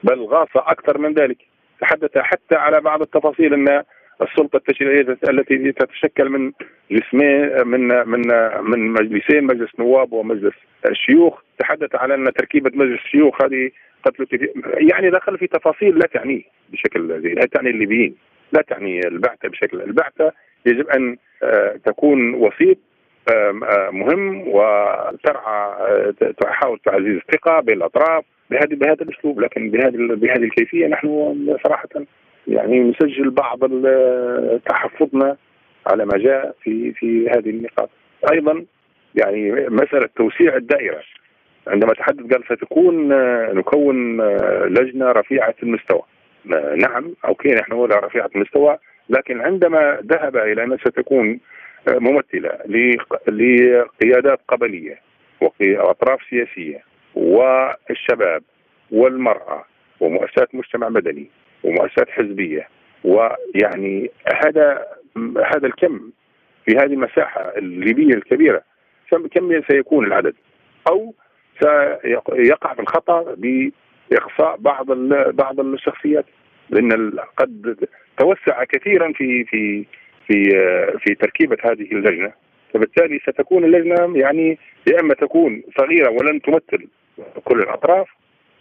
[0.03, 1.39] بل غاص أكثر من ذلك.
[1.81, 3.83] تحدث حتى على بعض التفاصيل أن
[4.23, 6.53] السلطة التشريعية التي تتشكل من
[6.91, 8.23] جسمين من من
[8.71, 10.55] من مجلسين مجلس نواب ومجلس
[10.87, 11.43] الشيوخ.
[11.59, 13.71] تحدث على أن تركيبة مجلس الشيوخ هذه
[14.05, 14.15] قد
[14.91, 18.17] يعني دخل في تفاصيل لا تعنيه بشكل لا تعني الليبيين
[18.53, 20.33] لا تعني البعثة بشكل البعثة
[20.67, 22.79] يجب أن آه، تكون وسيط
[23.91, 25.73] مهم وترعى
[26.41, 29.41] تحاول تعزيز الثقة بين الأطراف بهذه بهذا الأسلوب.
[29.41, 31.89] لكن بهذه بهذه الكيفية نحن صراحة
[32.49, 33.61] يعني نسجل بعض
[34.67, 35.37] تحفظنا
[35.87, 37.91] على ما جاء في في هذه النقاط.
[38.33, 38.65] أيضا
[39.15, 41.01] يعني مسألة توسيع الدائرة.
[41.67, 43.09] عندما تحدث قال ستكون
[43.59, 44.21] نكون
[44.67, 46.03] لجنة رفيعة المستوى.
[46.77, 51.41] نعم أوكي نحن رفيعة المستوى لكن عندما ذهب إلى ان ستكون
[51.89, 52.51] ممثلة
[53.29, 55.01] لقيادات قبلية
[55.41, 56.83] واطراف سياسية
[57.15, 58.43] والشباب
[58.91, 59.65] والمرأة
[60.01, 61.31] ومؤسسات مجتمع مدني
[61.65, 62.69] ومؤسسات حزبية
[63.05, 64.11] ويعني
[64.45, 64.87] هذا
[65.55, 66.11] هذا الكم
[66.67, 68.63] في هذه المساحة الليبية الكبيرة
[69.11, 70.35] كم سيكون العدد؟
[70.91, 71.15] أو
[71.61, 74.87] سيقع في الخطأ بإقصاء بعض
[75.35, 76.25] بعض الشخصيات؟
[76.71, 77.87] لأن قد
[78.19, 79.87] توسع كثيرا في في
[80.27, 80.45] في
[80.99, 82.33] في تركيبة هذه اللجنة.
[82.75, 86.87] فبالتالي ستكون اللجنة يعني يا إما تكون صغيرة ولن تمثل
[87.45, 88.09] كل الأطراف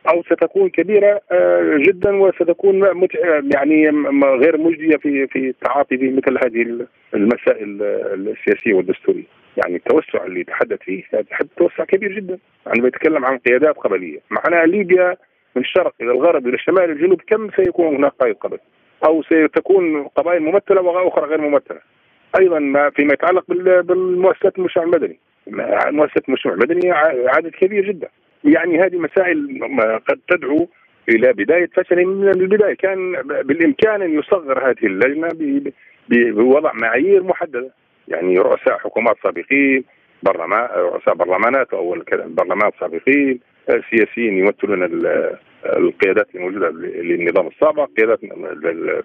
[0.10, 3.08] أو ستكون كبيرة آه، جدا وستكون
[3.56, 3.90] يعني
[4.24, 9.24] غير مجدية في في التعاطي مثل هذه المسائل السياسية والدستورية.
[9.58, 11.04] يعني التوسع اللي تحدث فيه
[11.58, 12.38] توسع كبير جدا.
[12.68, 14.20] عندما يتكلم عن قيادات قبلية.
[14.30, 15.18] معناها ليبيا
[15.56, 18.58] من الشرق إلى الغرب إلى الشمال إلى الجنوب كم سيكون هناك قائد قبل؟
[19.08, 21.80] أو ستكون قبائل ممثلة وأخرى غير ممثلة.
[22.40, 23.44] أيضا ما فيما يتعلق
[23.82, 25.20] بالمؤسسات المجتمع المدني.
[25.92, 26.92] مؤسسات المجتمع المدني
[27.28, 28.08] عدد كبير جدا.
[28.44, 29.60] يعني هذه مسائل
[30.10, 30.68] قد تدعو
[31.10, 32.06] إلى بداية فشل.
[32.06, 35.30] من البداية كان بالإمكان أن يصغر هذه اللجنة
[36.10, 37.70] بوضع معايير محددة.
[38.08, 39.84] يعني رؤساء حكومات سابقين
[40.24, 43.40] برلمان رؤساء برلمانات أو برلمانات سابقين
[43.90, 44.84] سياسيين يمثلون
[45.66, 48.20] القيادات الموجودة للنظام السابق قيادات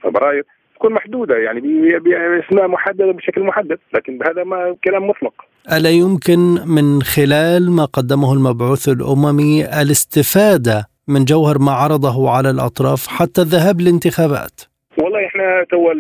[0.03, 0.45] فبراير
[0.75, 1.61] تكون محدودة يعني
[1.99, 5.35] باسماء محدده بشكل محدد لكن هذا ما كلام مطلق.
[5.77, 6.39] ألا يمكن
[6.77, 13.81] من خلال ما قدمه المبعوث الأممي الاستفادة من جوهر ما عرضه على الأطراف حتى الذهاب
[13.81, 14.61] للانتخابات؟
[15.03, 15.91] والله إحنا تو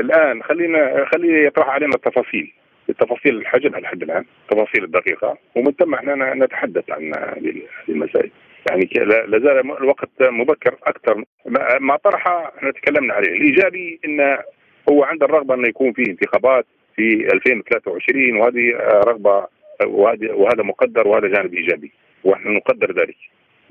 [0.00, 2.52] الآن خلينا خلي يطرح علينا التفاصيل.
[2.88, 8.30] التفاصيل الحجم على حد الآن التفاصيل الدقيقة ومن ثم إحنا نتحدث عن هذه المسائل.
[8.70, 8.90] يعني
[9.26, 11.24] لا زال الوقت مبكر أكثر.
[11.80, 13.28] ما طرح إحنا تكلمنا عليه.
[13.28, 14.38] الإيجابي إن
[14.90, 18.72] هو عنده الرغبة انه يكون في انتخابات في 2023 وهذه
[19.06, 19.46] رغبة
[20.32, 21.92] وهذا مقدر وهذا جانب إيجابي
[22.24, 23.16] ونحن نقدر ذلك.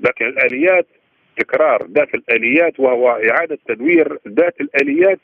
[0.00, 0.86] لكن الآليات
[1.36, 5.18] تكرار ذات الآليات وهو إعادة تدوير ذات الآليات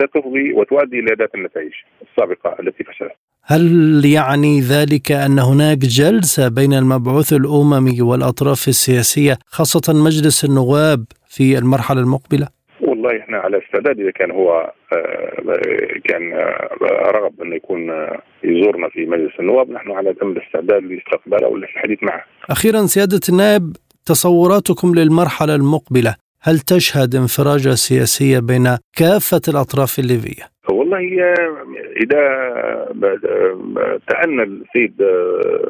[0.00, 3.16] ستفضي وتؤدي إلى ذات النتائج السابقة التي فشلت.
[3.50, 11.58] هل يعني ذلك أن هناك جلسة بين المبعوث الأممي والأطراف السياسية خاصة مجلس النواب في
[11.58, 12.48] المرحلة المقبلة؟
[12.80, 15.42] والله إحنا على استعداد إذا كان هو آه،
[16.04, 16.68] كان آه،
[17.10, 21.98] رغب انه يكون آه، يزورنا في مجلس النواب نحن على تم الاستعداد لاستقباله ولا الحديث
[22.02, 22.24] معه.
[22.50, 31.34] أخيرا سيادة النائب تصوراتكم للمرحلة المقبلة هل تشهد انفراجة سياسية بين كافة الأطراف الليبية؟ والله
[32.02, 32.22] إذا
[34.08, 35.02] تأنى السيد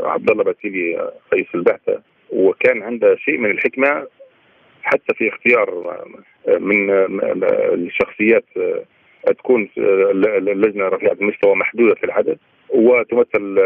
[0.02, 4.06] عبد الله باتيلي رئيس البعثة وكان عنده شيء من الحكمة
[4.82, 5.96] حتى في اختيار
[6.61, 6.90] من
[7.74, 8.44] الشخصيات
[9.38, 12.38] تكون اللجنه رفيعة المستوى محدودة في العدد.
[12.78, 13.56] وتمثل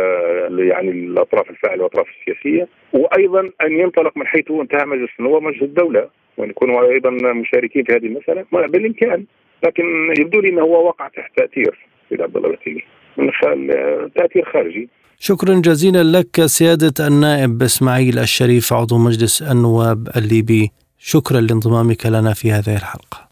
[0.58, 6.08] يعني الأطراف الفاعلة والأطراف السياسية وأيضا أن ينطلق من حيث انتهى مجلس النواب مجلس الدولة
[6.36, 8.44] وأن يكونوا أيضا مشاركين في هذه المسألة.
[8.52, 9.24] بالإمكان
[9.64, 9.84] لكن
[10.18, 12.56] يبدو لي إنه هو وقع تحت تأثير سيد عبد الله
[13.16, 14.88] من خلال تأثير خارجي.
[15.18, 20.70] شكرا جزيلا لك سيادة النائب إسماعيل الشريف عضو مجلس النواب الليبي.
[20.98, 23.31] شكرا لانضمامك لنا في هذه الحلقة.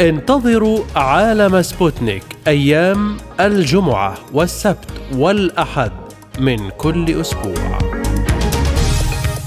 [0.00, 5.92] انتظروا عالم سبوتنيك أيام الجمعة والسبت والأحد
[6.38, 7.78] من كل أسبوع.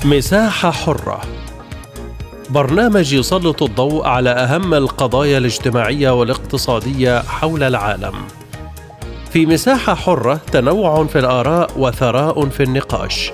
[0.05, 1.21] مساحة حرة
[2.49, 8.13] برنامج يسلط الضوء على أهم القضايا الاجتماعية والاقتصادية حول العالم.
[9.31, 13.31] في مساحة حرة تنوع في الآراء وثراء في النقاش.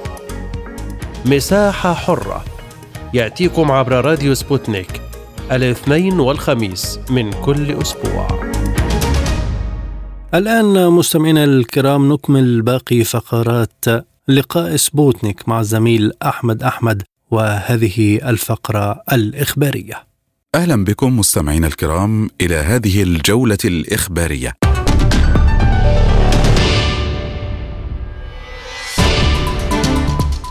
[1.26, 2.44] مساحة حرة
[3.14, 5.02] يأتيكم عبر راديو سبوتنيك
[5.52, 8.52] الاثنين والخميس من كل أسبوع.
[10.34, 13.86] الآن مستمعينا الكرام نكمل باقي فقرات
[14.28, 20.04] لقاء سبوتنيك مع الزميل أحمد أحمد وهذه الفقرة الإخبارية
[20.56, 24.54] أهلا بكم مستمعينا الكرام إلى هذه الجولة الإخبارية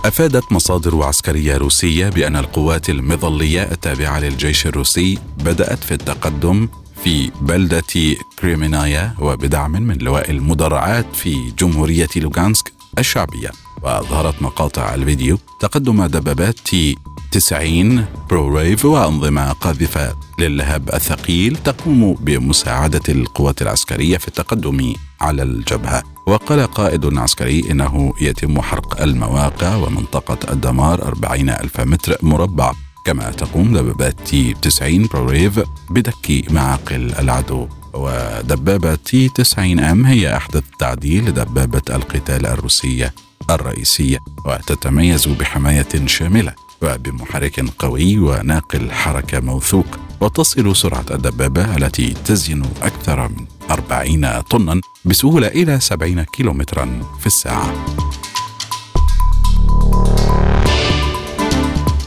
[0.04, 6.68] أفادت مصادر عسكرية روسية بأن القوات المظلية التابعة للجيش الروسي بدأت في التقدم
[7.04, 13.50] في بلدة كريمينايا وبدعم من لواء المدرعات في جمهورية لوغانسك الشعبية.
[13.82, 16.96] وأظهرت مقاطع الفيديو تقدم دبابات تي
[17.32, 24.94] 90 برو ريف وأنظمة قاذفة للهب الثقيل تقوم بمساعدة القوات العسكرية في التقدم.
[25.24, 26.02] على الجبهة.
[26.26, 32.72] وقال قائد عسكري إنه يتم حرق المواقع ومنطقة الدمار 40 ألف متر مربع.
[33.06, 35.60] كما تقوم دبابات تي 90 برو ريف
[35.90, 37.68] بدك معاقل العدو.
[37.94, 43.14] ودبابة تي 90 أم هي أحدث تعديل لدبابة القتال الروسية
[43.50, 49.86] الرئيسية وتتميز بحماية شاملة وبمحرك قوي وناقل حركة موثوق.
[50.20, 57.74] وتصل سرعة الدبابة التي تزن أكثر من 40 طنا بسهولة إلى 70 كيلومترا في الساعة.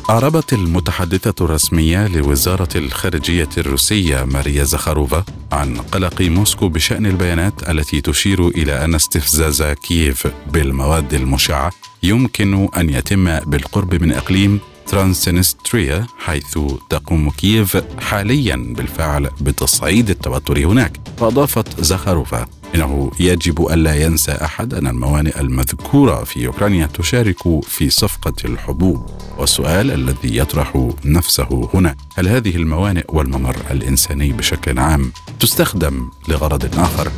[0.10, 8.48] أعربت المتحدثة الرسمية لوزارة الخارجية الروسية ماريا زخاروفا عن قلق موسكو بشأن البيانات التي تشير
[8.48, 11.72] إلى أن استفزاز كييف بالمواد المشعة
[12.04, 21.00] يمكن أن يتم بالقرب من إقليم ترانسنستريا حيث تقوم كييف حاليا بالفعل بتصعيد التوتر هناك
[21.22, 22.46] وأضافت زخاروفا
[22.76, 29.06] إنه يجب ألا ينسى أحد أن الموانئ المذكورة في أوكرانيا تشارك في صفقة الحبوب
[29.38, 37.12] والسؤال الذي يطرح نفسه هنا هل هذه الموانئ والممر الإنساني بشكل عام تستخدم لغرض آخر؟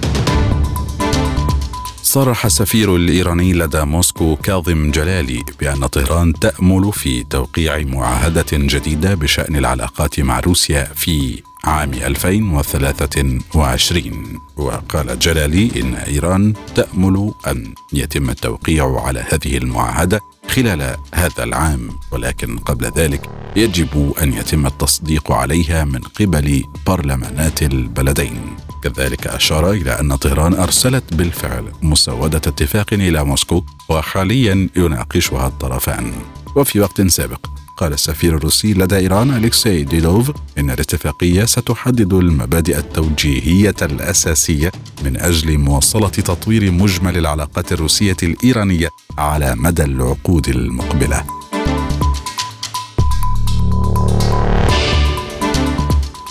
[2.10, 9.56] صرح السفير الإيراني لدى موسكو كاظم جلالي بأن طهران تأمل في توقيع معاهدة جديدة بشأن
[9.56, 19.26] العلاقات مع روسيا في عام 2023 وقال جلالي إن إيران تأمل أن يتم التوقيع على
[19.30, 26.63] هذه المعاهدة خلال هذا العام ولكن قبل ذلك يجب أن يتم التصديق عليها من قبل
[26.88, 28.56] برلمانات البلدين.
[28.83, 36.13] كذلك أشار إلى أن طهران أرسلت بالفعل مسودة اتفاق إلى موسكو وحاليا يناقشها الطرفان.
[36.55, 37.45] وفي وقت سابق
[37.77, 44.71] قال السفير الروسي لدى إيران أليكسي ديلوف إن الاتفاقية ستحدد المبادئ التوجيهية الأساسية
[45.03, 51.38] من أجل مواصلة تطوير مجمل العلاقات الروسية الإيرانية على مدى العقود المقبلة.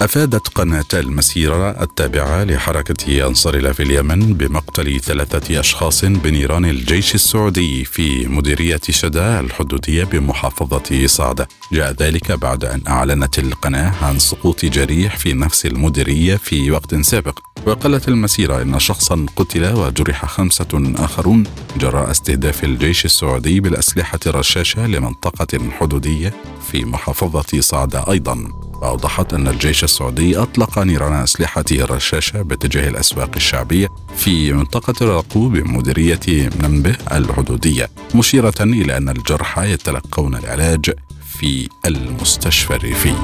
[0.02, 7.84] أفادت قناة المسيرة التابعة لحركة أنصار الله في اليمن بمقتل ثلاثة أشخاص بنيران الجيش السعودي
[7.84, 15.16] في مديرية شدا الحدودية بمحافظة صعدة جاء ذلك بعد أن أعلنت القناة عن سقوط جريح
[15.16, 17.38] في نفس المديرية في وقت سابق.
[17.68, 21.44] وقالت المسيرة إن شخصا قتل وجرح خمسة آخرون.
[21.76, 26.35] جراء استهداف الجيش السعودي بالأسلحة الرشاشة لمنطقة حدودية
[26.72, 28.52] في محافظة صعدة أيضا.
[28.74, 36.50] وأوضحت أن الجيش السعودي أطلق نيران أسلحته الرشاشة باتجاه الأسواق الشعبية في منطقة الرقو بمديرية
[36.62, 40.90] منبه الحدودية مشيرة إلى أن الجرحى يتلقون العلاج
[41.38, 43.14] في المستشفى الريفي.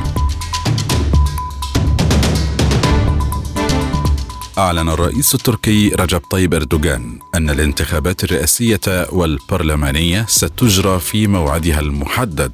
[4.59, 8.81] أعلن الرئيس التركي رجب طيب أردوغان أن الانتخابات الرئاسية
[9.13, 12.53] والبرلمانية ستجرى في موعدها المحدد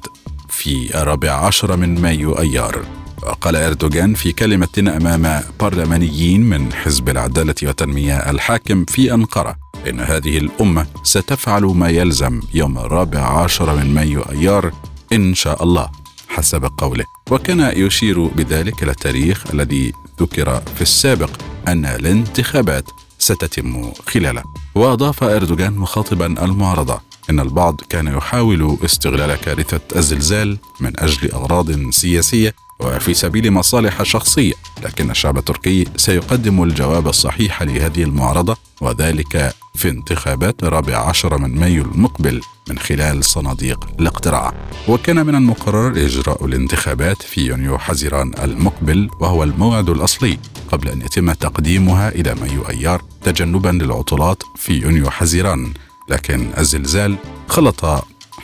[0.49, 2.85] في الرابع عشر من مايو أيار.
[3.23, 9.55] وقال أردوغان في كلمة أمام برلمانيين من حزب العدالة والتنمية الحاكم في أنقرة
[9.89, 14.71] إن هذه الأمة ستفعل ما يلزم يوم الرابع عشر من مايو أيار
[15.13, 15.89] إن شاء الله
[16.27, 17.05] حسب قوله.
[17.31, 21.29] وكان يشير بذلك إلى التاريخ الذي ذكر في السابق
[21.67, 22.85] أن الانتخابات
[23.19, 24.43] ستتم خلاله
[24.75, 32.55] وأضاف أردوغان مخاطبا المعارضة إن البعض كان يحاول استغلال كارثة الزلزال من أجل أغراض سياسية
[32.81, 40.63] وفي سبيل مصالح شخصية لكن الشعب التركي سيقدم الجواب الصحيح لهذه المعارضة وذلك في انتخابات
[40.63, 44.53] الرابع عشر من مايو المقبل من خلال صناديق الاقتراع.
[44.87, 50.37] وكان من المقرر إجراء الانتخابات في يونيو حزيران المقبل وهو الموعد الأصلي
[50.71, 55.73] قبل أن يتم تقديمها إلى مايو أيار تجنبا للعطلات في يونيو حزيران
[56.09, 57.17] لكن الزلزال
[57.47, 57.85] خلط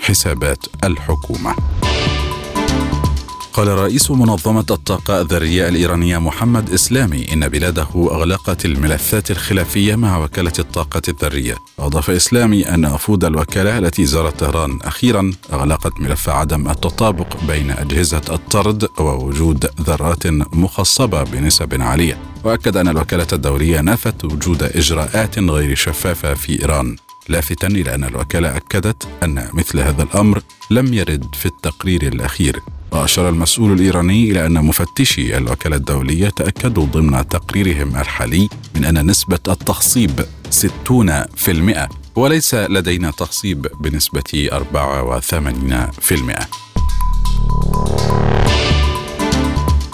[0.02, 1.56] حسابات الحكومة.
[3.58, 10.54] قال رئيس منظمة الطاقة الذرية الإيرانية محمد إسلامي إن بلاده أغلقت الملفات الخلافية مع وكالة
[10.60, 11.56] الطاقة الذرية.
[11.80, 18.22] أضاف إسلامي أن وفود الوكالة التي زارت طهران أخيرا أغلقت ملف عدم التطابق بين أجهزة
[18.30, 22.18] الطرد ووجود ذرات مخصبة بنسب عالية.
[22.44, 26.96] وأكد أن الوكالة الدولية نفت وجود إجراءات غير شفافة في إيران.
[27.30, 30.42] لافتا إلى أن الوكالة أكدت أن مثل هذا الأمر
[30.72, 32.62] لم يرد في التقرير الأخير.
[32.92, 39.40] وأشار المسؤول الإيراني إلى أن مفتشي الوكالة الدولية تأكدوا ضمن تقريرهم الحالي من أن نسبة
[39.48, 40.26] التخصيب
[40.90, 40.94] 60%
[42.16, 44.50] وليس لدينا تخصيب بنسبة
[46.02, 48.17] 84%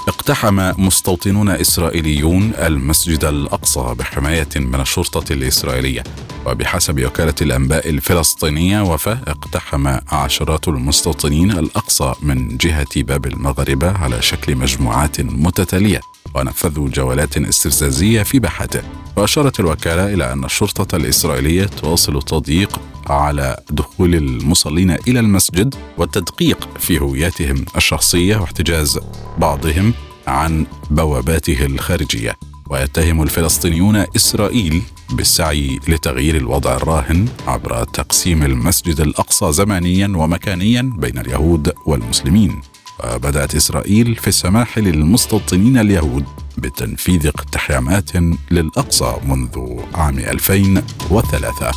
[0.08, 6.04] اقتحم مستوطنون إسرائيليون المسجد الأقصى بحماية من الشرطة الإسرائيلية
[6.46, 14.56] وبحسب وكالة الأنباء الفلسطينية وفا اقتحم عشرات المستوطنين الأقصى من جهة باب المغاربه على شكل
[14.56, 16.13] مجموعات متتالية.
[16.36, 18.82] ونفذوا جولات استفزازية في باحته
[19.18, 27.00] وأشارت الوكالة إلى أن الشرطة الإسرائيلية تواصل التضييق على دخول المصلين إلى المسجد والتدقيق في
[27.00, 29.00] هوياتهم الشخصية واحتجاز
[29.38, 29.94] بعضهم
[30.28, 32.36] عن بواباته الخارجية.
[32.70, 41.74] ويتهم الفلسطينيون إسرائيل بالسعي لتغيير الوضع الراهن عبر تقسيم المسجد الأقصى زمانيا ومكانيا بين اليهود
[41.86, 42.62] والمسلمين.
[43.00, 46.26] وبدات إسرائيل في السماح للمستوطنين اليهود
[46.58, 48.12] بتنفيذ اقتحامات
[48.52, 49.60] للأقصى منذ
[49.94, 51.72] عام 2003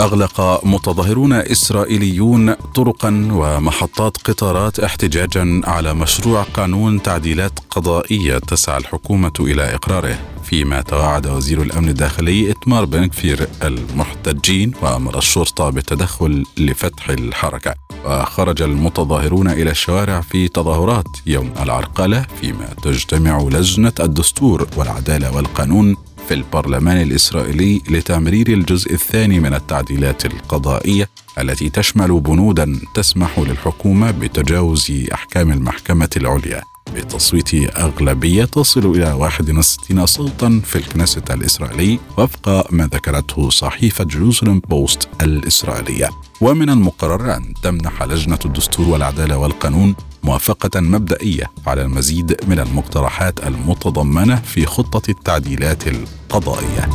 [0.00, 9.74] أغلق متظاهرون إسرائيليون طرقا ومحطات قطارات احتجاجا على مشروع قانون تعديلات قضائية تسعى الحكومة إلى
[9.74, 10.18] إقراره.
[10.44, 17.74] فيما توعد وزير الأمن الداخلي إتمار بن كفير المحتجين وأمر الشرطة بالتدخل لفتح الحركة.
[18.04, 25.96] وخرج المتظاهرون إلى الشوارع في تظاهرات يوم العرقلة فيما تجتمع لجنة الدستور والعدالة والقانون
[26.28, 31.08] في البرلمان الإسرائيلي لتمرير الجزء الثاني من التعديلات القضائية
[31.38, 36.62] التي تشمل بنودا تسمح للحكومة بتجاوز أحكام المحكمة العليا
[36.94, 45.08] بتصويت أغلبية تصل إلى 61 صوتا في الكنيسة الإسرائيلي وفق ما ذكرته صحيفة جيروسلم بوست
[45.22, 46.10] الإسرائيلية.
[46.40, 49.94] ومن المقرر أن تمنح لجنة الدستور والعدالة والقانون
[50.26, 56.90] موافقة مبدئية على المزيد من المقترحات المتضمنة في خطة التعديلات القضائية.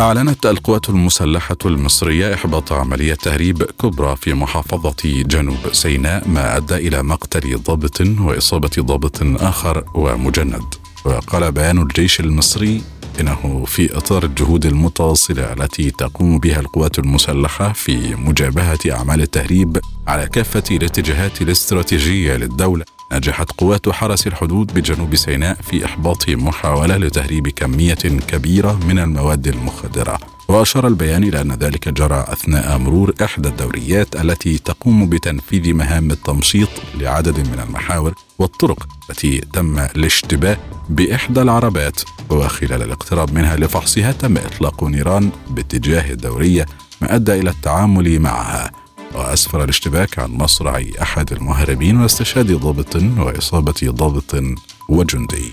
[0.00, 7.02] أعلنت القوات المسلحة المصرية إحباط عملية تهريب كبرى في محافظة جنوب سيناء ما أدى إلى
[7.02, 10.74] مقتل ضابط وإصابة ضابط آخر ومجند
[11.04, 12.82] وقال بيان الجيش المصري
[13.20, 20.26] انه في إطار الجهود المتواصلة التي تقوم بها القوات المسلحة في مجابهة أعمال التهريب على
[20.26, 22.84] كافة الاتجاهات الاستراتيجية للدولة.
[23.12, 27.94] نجحت قوات حرس الحدود بجنوب سيناء في إحباط محاولة لتهريب كمية
[28.28, 30.33] كبيرة من المواد المخدرة.
[30.48, 36.68] وأشار البيان إلى أن ذلك جرى أثناء مرور إحدى الدوريات التي تقوم بتنفيذ مهام التمشيط
[36.94, 40.56] لعدد من المحاور والطرق التي تم الاشتباه
[40.88, 46.66] بإحدى العربات وخلال الاقتراب منها لفحصها تم إطلاق نيران باتجاه الدورية
[47.00, 48.72] ما أدى إلى التعامل معها.
[49.14, 54.34] وأسفر الاشتباك عن مصرع أحد المهربين واستشهاد ضابط وإصابة ضابط
[54.88, 55.52] وجندي.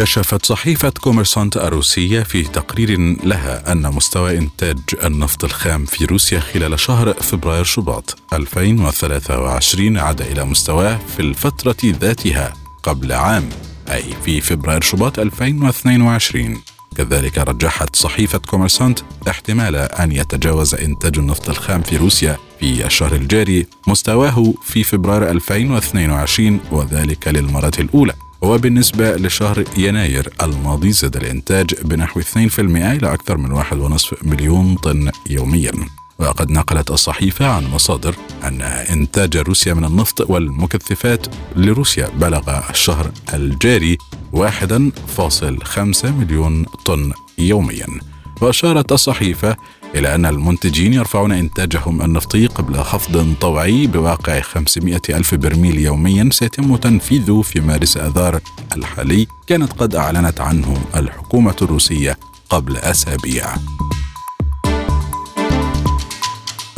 [0.00, 6.80] كشفت صحيفة كوميرسانت الروسية في تقرير لها أن مستوى إنتاج النفط الخام في روسيا خلال
[6.80, 13.48] شهر فبراير شباط 2023 عاد إلى مستواه في الفترة ذاتها قبل عام
[13.88, 16.62] أي في فبراير شباط 2022
[16.96, 18.98] كذلك رجحت صحيفة كوميرسانت
[19.28, 26.60] احتمال أن يتجاوز إنتاج النفط الخام في روسيا في الشهر الجاري مستواه في فبراير 2022
[26.70, 28.29] وذلك للمرة الأولى.
[28.42, 35.72] وبالنسبة لشهر يناير الماضي زاد الإنتاج بنحو 2% إلى أكثر من 1.5 مليون طن يومياً.
[36.18, 38.14] وقد نقلت الصحيفة عن مصادر
[38.44, 41.26] أن إنتاج روسيا من النفط والمكثفات
[41.56, 43.98] لروسيا بلغ الشهر الجاري
[44.32, 47.86] 1.5 مليون طن يوميا.
[48.40, 49.56] وأشارت الصحيفة
[49.94, 56.76] إلى أن المنتجين يرفعون إنتاجهم النفطي قبل خفض طوعي بواقع 500 ألف برميل يوميا سيتم
[56.76, 58.40] تنفيذه في مارس أذار
[58.76, 62.16] الحالي كانت قد أعلنت عنه الحكومة الروسية
[62.50, 63.46] قبل أسابيع.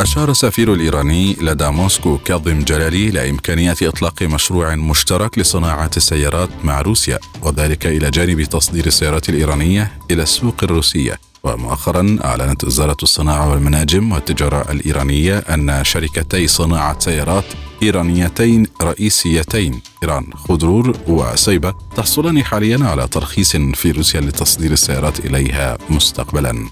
[0.00, 6.80] أشار السفير الإيراني لدى موسكو كاظم جلالي إلى إمكانية إطلاق مشروع مشترك لصناعة السيارات مع
[6.80, 11.31] روسيا وذلك إلى جانب تصدير السيارات الإيرانية إلى السوق الروسية.
[11.44, 17.44] ومؤخرا أعلنت وزارة الصناعة والمناجم والتجارة الإيرانية أن شركتي صناعة سيارات
[17.82, 26.68] إيرانيتين رئيسيتين إيران خضرور وسيبة تحصلان حاليا على ترخيص في روسيا لتصدير السيارات إليها مستقبلا.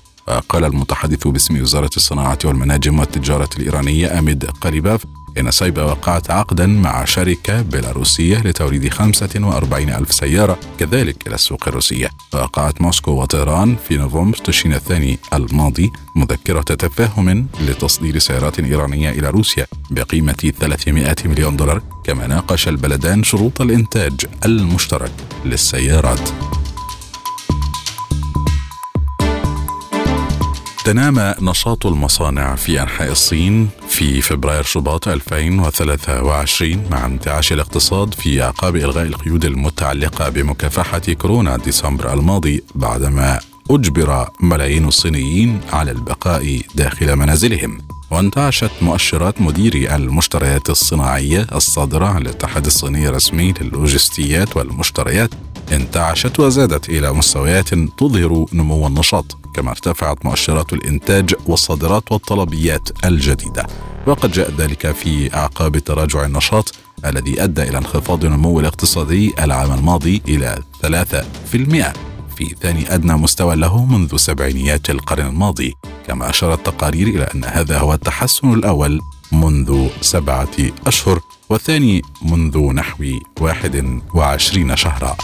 [0.49, 5.05] قال المتحدث باسم وزارة الصناعة والمناجم والتجارة الإيرانية أميد قريباف
[5.39, 12.09] إن سايبا وقعت عقدا مع شركة بيلاروسية لتوريد 45 ألف سيارة كذلك إلى السوق الروسية.
[12.35, 19.67] وقعت موسكو وطيران في نوفمبر تشرين الثاني الماضي مذكرة تفاهم لتصدير سيارات إيرانية إلى روسيا
[19.91, 25.13] بقيمة 300 مليون دولار كما ناقش البلدان شروط الإنتاج المشترك
[25.45, 26.31] للسيارات.
[30.85, 38.77] تنامى نشاط المصانع في أنحاء الصين في فبراير شباط 2023 مع انتعاش الاقتصاد في أعقاب
[38.77, 43.39] إلغاء القيود المتعلقة بمكافحة كورونا ديسمبر الماضي بعدما
[43.71, 47.79] أجبر ملايين الصينيين على البقاء داخل منازلهم.
[48.11, 55.31] وانتعشت مؤشرات مديري المشتريات الصناعية الصادرة عن الاتحاد الصيني الرسمي للوجستيات والمشتريات.
[55.73, 59.40] انتعشت وزادت إلى مستويات تظهر نمو النشاط.
[59.55, 63.67] كما ارتفعت مؤشرات الإنتاج والصادرات والطلبيات الجديدة.
[64.07, 66.75] وقد جاء ذلك في أعقاب تراجع النشاط
[67.05, 71.93] الذي أدى إلى انخفاض النمو الاقتصادي العام الماضي إلى 3%
[72.37, 75.75] في ثاني أدنى مستوى له منذ سبعينيات القرن الماضي.
[76.07, 79.01] كما أشارت التقارير إلى أن هذا هو التحسن الأول
[79.33, 83.05] منذ سبعة أشهر والثاني منذ نحو
[83.41, 85.17] 21 شهرا.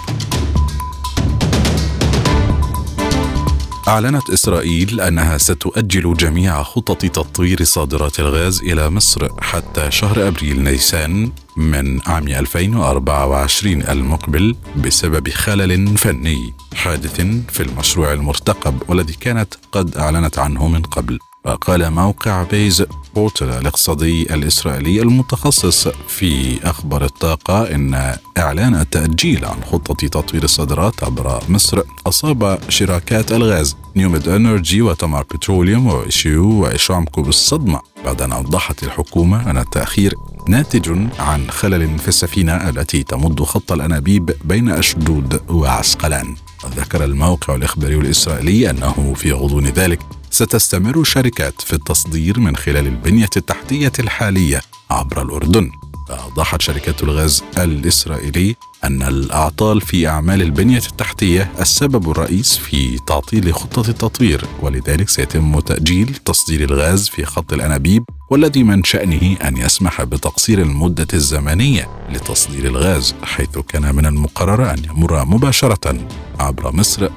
[3.89, 11.32] أعلنت إسرائيل أنها ستؤجل جميع خطط تطوير صادرات الغاز إلى مصر حتى شهر أبريل نيسان
[11.57, 20.39] من عام 2024 المقبل بسبب خلل فني حادث في المشروع المرتقب والذي كانت قد أعلنت
[20.39, 21.18] عنه من قبل.
[21.47, 30.44] وقال موقع بيزبورتال الاقتصادي الإسرائيلي المتخصص في أخبار الطاقة إن إعلان التأجيل عن خطة تطوير
[30.44, 38.32] الصادرات عبر مصر أصاب شراكات الغاز نيوميد إنرجي وتمار بتروليوم وإشيو وإشرامكو بالصدمة بعد أن
[38.32, 40.14] أوضحت الحكومة أن التأخير
[40.49, 46.34] ناتج عن خلل في السفينة التي تمد خط الأنابيب بين أشدود وعسقلان.
[46.76, 50.01] ذكر الموقع الإخباري الإسرائيلي أنه في غضون ذلك
[50.37, 55.70] ستستمر الشركات في التصدير من خلال البنية التحتية الحالية عبر الأردن
[56.11, 63.91] أوضحت شركة الغاز الإسرائيلي أن الأعطال في أعمال البنية التحتية السبب الرئيس في تعطيل خطة
[63.91, 70.62] التطوير ولذلك سيتم تأجيل تصدير الغاز في خط الأنابيب والذي من شأنه أن يسمح بتقصير
[70.62, 76.09] المدة الزمنية لتصدير الغاز حيث كان من المقرر أن يمر مباشرة
[76.41, 77.09] عبر مصر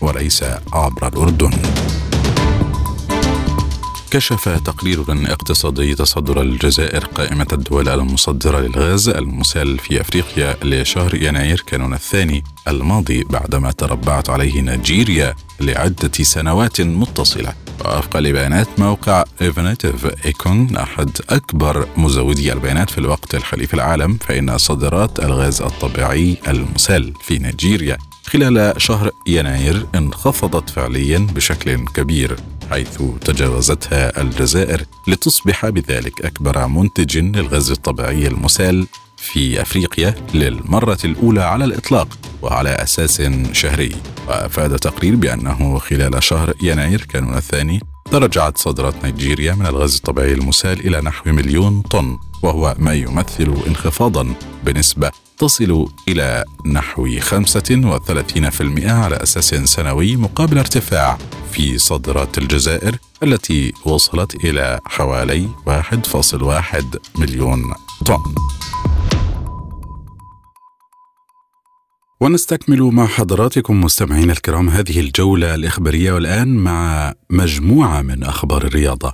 [0.00, 1.50] وليس عبر الأردن.
[4.14, 11.94] كشف تقرير اقتصادي تصدر الجزائر قائمة الدول المصدرة للغاز المسال في أفريقيا لشهر يناير كانون
[11.94, 17.52] الثاني الماضي بعدما تربعت عليه نيجيريا لعدة سنوات متصلة.
[17.80, 24.58] وفقا لبيانات موقع ايفنتيف ايكون أحد أكبر مزودي البيانات في الوقت الحالي في العالم فإن
[24.58, 32.36] صادرات الغاز الطبيعي المسال في نيجيريا خلال شهر يناير انخفضت فعليا بشكل كبير.
[32.70, 38.86] حيث تجاوزتها الجزائر لتصبح بذلك أكبر منتج للغاز الطبيعي المسال
[39.16, 43.96] في أفريقيا للمرة الأولى على الإطلاق وعلى أساس شهري.
[44.28, 50.86] وأفاد تقرير بأنه خلال شهر يناير كانون الثاني تراجعت صادرات نيجيريا من الغاز الطبيعي المسال
[50.86, 54.34] إلى نحو مليون طن وهو ما يمثل انخفاضا
[54.64, 61.18] بنسبة تصل إلى نحو 35% على أساس سنوي مقابل ارتفاع
[61.52, 66.84] في صادرات الجزائر التي وصلت إلى حوالي 1.1
[67.18, 67.74] مليون
[68.06, 68.34] طن.
[72.20, 79.12] ونستكمل مع حضراتكم مستمعينا الكرام هذه الجولة الإخبارية والآن مع مجموعة من أخبار الرياضة.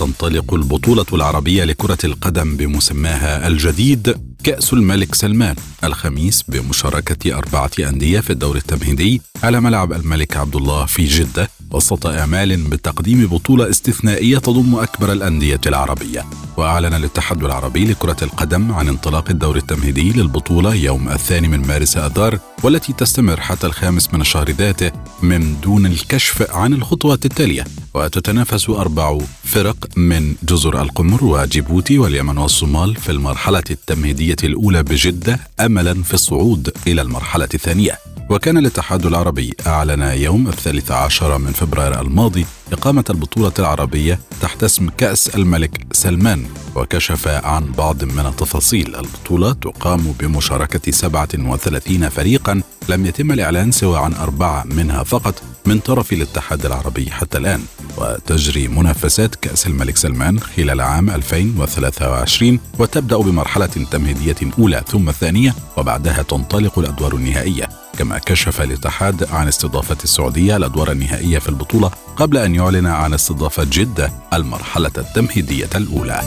[0.00, 8.30] تنطلق البطولة العربية لكرة القدم بمسماها الجديد كأس الملك سلمان الخميس بمشاركة أربعة أندية في
[8.30, 11.48] الدور التمهيدي على ملعب الملك عبد الله في جدة.
[11.70, 16.24] وسط آمال بتقديم بطولة استثنائية تضم أكبر الأندية العربية.
[16.56, 22.38] وأعلن الاتحاد العربي لكرة القدم عن انطلاق الدور التمهيدي للبطولة يوم الثاني من مارس آذار
[22.62, 24.92] والتي تستمر حتى الخامس من الشهر ذاته
[25.22, 27.64] من دون الكشف عن الخطوات التالية.
[27.94, 36.02] وتتنافس أربع فرق من جزر القمر وجيبوتي واليمن والصومال في المرحلة التمهيدية الأولى بجدة أملا
[36.02, 37.98] في الصعود إلى المرحلة الثانية.
[38.30, 44.88] وكان الاتحاد العربي أعلن يوم الثالث عشر من فبراير الماضي إقامة البطولة العربية تحت اسم
[44.88, 46.44] كأس الملك سلمان
[46.76, 54.12] وكشف عن بعض من التفاصيل البطولة تقام بمشاركة 37 فريقا لم يتم الإعلان سوى عن
[54.14, 57.62] أربعة منها فقط من طرف الاتحاد العربي حتى الآن.
[57.98, 66.22] وتجري منافسات كأس الملك سلمان خلال عام 2023 وتبدأ بمرحلة تمهيدية أولى ثم ثانية وبعدها
[66.22, 67.68] تنطلق الأدوار النهائية.
[67.98, 73.66] كما كشف الاتحاد عن استضافة السعودية الأدوار النهائية في البطولة قبل أن يعلن عن استضافة
[73.72, 76.22] جدة المرحلة التمهيدية الأولى.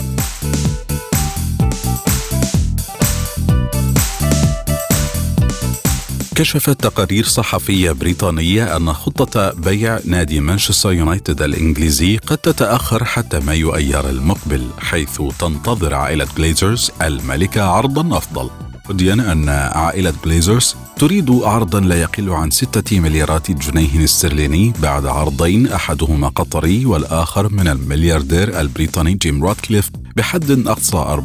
[6.34, 13.74] كشفت تقارير صحفية بريطانية أن خطة بيع نادي مانشستر يونايتد الإنجليزي قد تتأخر حتى مايو
[13.74, 18.50] أيار المقبل حيث تنتظر عائلة جليزرز المالكة عرضا أفضل
[18.90, 25.66] أدين أن عائلة جليزرز تريد عرضا لا يقل عن ستة مليارات جنيه استرليني بعد عرضين
[25.66, 31.22] أحدهما قطري والآخر من الملياردير البريطاني جيم راتكليف بحد أقصى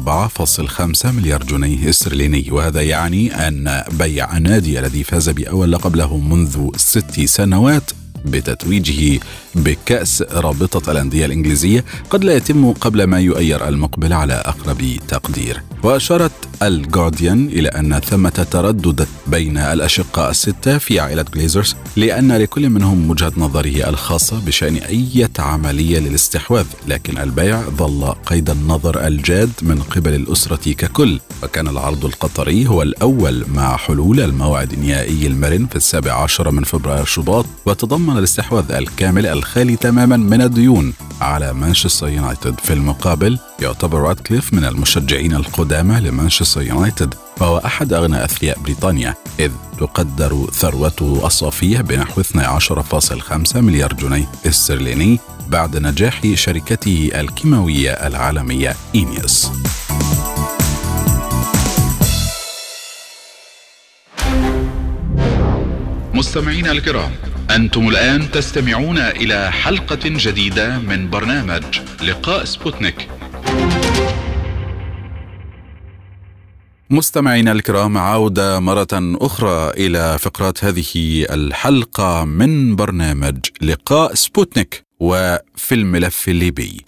[1.02, 2.50] 4.5 مليار جنيه استرليني.
[2.50, 7.90] وهذا يعني أن بيع النادي الذي فاز بأول لقب له منذ ست سنوات
[8.24, 9.20] بتتويجه
[9.54, 15.62] بكأس رابطة الأندية الإنجليزية قد لا يتم قبل مايو أيار المقبل على أقرب تقدير.
[15.82, 16.32] وأشارت
[16.62, 23.32] الجارديان إلى أن ثمة تردد بين الأشقاء الستة في عائلة جليزرز لأن لكل منهم وجهة
[23.36, 30.72] نظره الخاصة بشأن أي عملية للاستحواذ لكن البيع ظل قيد النظر الجاد من قبل الأسرة
[30.72, 31.20] ككل.
[31.42, 37.04] وكان العرض القطري هو الأول مع حلول الموعد النهائي المرن في السابع عشر من فبراير
[37.04, 42.60] شباط وتضمن الاستحواذ الكامل الخالي تماما من الديون على مانشستر يونايتد.
[42.60, 49.50] في المقابل يعتبر راتكليف من المشجعين القدامى لمانشستر يونايتد وهو أحد أغنى أثرياء بريطانيا إذ
[49.78, 55.18] تقدر ثروته الصافية بنحو 12.5 مليار جنيه استرليني
[55.48, 59.50] بعد نجاح شركته الكيماوية العالمية إينيوس
[66.14, 67.10] مستمعينا الكرام
[67.56, 71.62] أنتم الآن تستمعون إلى حلقة جديدة من برنامج
[72.02, 73.08] لقاء سبوتنيك
[76.90, 78.86] مستمعينا الكرام عودة مرة
[79.20, 86.84] أخرى إلى فقرات هذه الحلقة من برنامج لقاء سبوتنيك وفي الملف الليبي.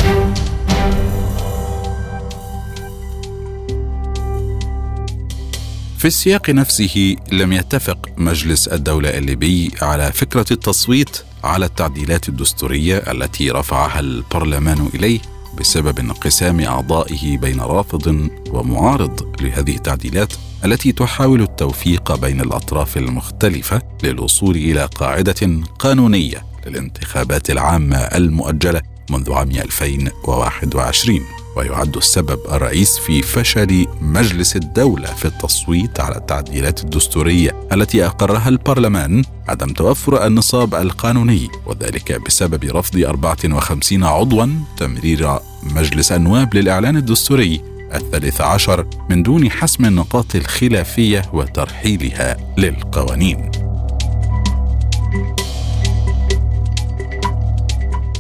[6.03, 13.51] في السياق نفسه لم يتفق مجلس الدولة الليبي على فكرة التصويت على التعديلات الدستورية التي
[13.51, 15.21] رفعها البرلمان إليه
[15.59, 20.33] بسبب انقسام أعضائه بين رافض ومعارض لهذه التعديلات
[20.65, 29.51] التي تحاول التوفيق بين الأطراف المختلفة للوصول إلى قاعدة قانونية للانتخابات العامة المؤجلة منذ عام
[29.51, 38.49] 2021 ويعد السبب الرئيس في فشل مجلس الدولة في التصويت على التعديلات الدستورية التي أقرها
[38.49, 44.47] البرلمان عدم توفر النصاب القانوني وذلك بسبب رفض 54 عضوا
[44.77, 47.61] تمرير مجلس النواب للإعلان الدستوري
[47.95, 53.51] الثالث عشر من دون حسم النقاط الخلافية وترحيلها للقوانين.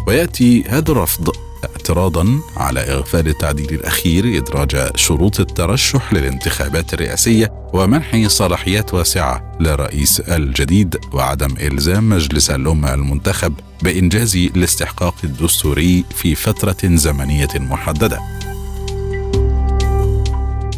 [0.06, 1.32] ويأتي هذا الرفض
[1.82, 10.96] اعتراضا على إغفال التعديل الأخير إدراج شروط الترشح للانتخابات الرئاسية ومنح صلاحيات واسعة للرئيس الجديد
[11.12, 18.20] وعدم إلزام مجلس الامه المنتخب بإنجاز الاستحقاق الدستوري في فترة زمنية محددة.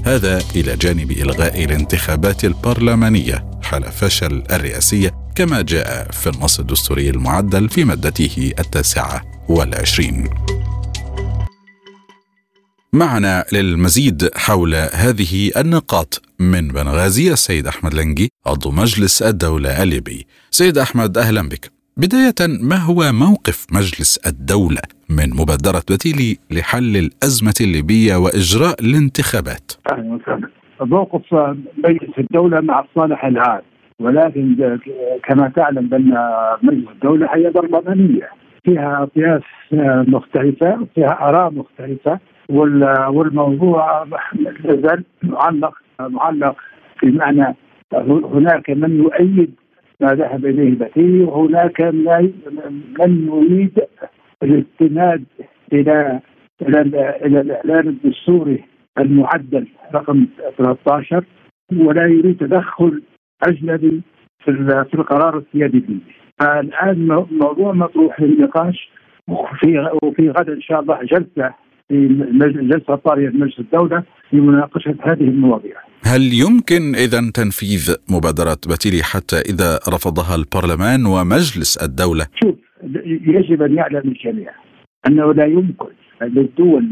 [0.04, 7.68] هذا إلى جانب إلغاء الانتخابات البرلمانية حال فشل الرئاسية كما جاء في النص الدستوري المعدل
[7.68, 10.30] في مادته التاسعة والعشرين.
[13.02, 20.26] معنا للمزيد حول هذه النقاط من بنغازي السيد أحمد لنجي عضو مجلس الدولة الليبي.
[20.50, 21.70] سيد أحمد أهلا بك.
[21.96, 22.40] بداية
[22.70, 30.48] ما هو موقف مجلس الدولة من مبادرة بتيلي لحل الأزمة الليبية وإجراء الانتخابات؟ أهلا وسهلا
[30.80, 31.34] موقف
[31.84, 33.62] مجلس الدولة مع الصالح العام.
[34.00, 34.78] ولكن
[35.28, 36.14] كما تعلم بأن
[36.62, 38.28] مجلس الدولة هي برلمانية.
[38.64, 39.42] فيها أطياف
[40.08, 42.18] مختلفة فيها آراء مختلفة.
[42.48, 44.04] والموضوع
[44.64, 46.56] زال معلق معلق
[47.00, 47.54] في معنى
[48.32, 49.54] هناك من يؤيد
[50.00, 53.80] ما ذهب إليه بتي وهناك من يريد
[54.42, 55.24] الاستناد
[55.72, 56.20] إلى
[56.62, 56.80] إلى
[57.24, 58.64] إلى الإعلان الدستوري
[58.98, 60.26] المعدل رقم
[60.58, 61.24] 13
[61.76, 63.02] ولا يريد تدخل
[63.48, 64.02] أجنبي
[64.44, 64.52] في
[64.90, 65.98] في القرار السيادي فيه.
[66.60, 68.90] الآن موضوع مطروح للنقاش
[69.28, 71.54] وفي وفي غدا إن شاء الله جلسة
[71.88, 72.08] في
[72.70, 75.76] جلسة طارية في مجلس الدولة لمناقشة هذه المواضيع.
[76.04, 82.54] هل يمكن إذا تنفيذ مبادرة بتيلي حتى إذا رفضها البرلمان ومجلس الدولة؟ شوف
[83.26, 84.52] يجب أن يعلم الجميع
[85.08, 86.90] أنه لا يمكن للدول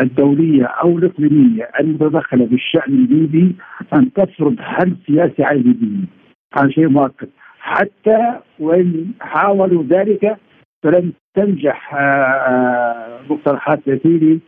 [0.00, 3.56] الدولية أو الإقليمية المتدخله بالشأن الليبي
[3.94, 6.06] أن تفرض حل سياسي على الليبيين.
[6.54, 7.28] هذا شيء مؤكد
[7.60, 10.36] حتى وإن حاولوا ذلك
[10.82, 11.94] فلن تنجح
[13.30, 14.38] مقترحات بتيلي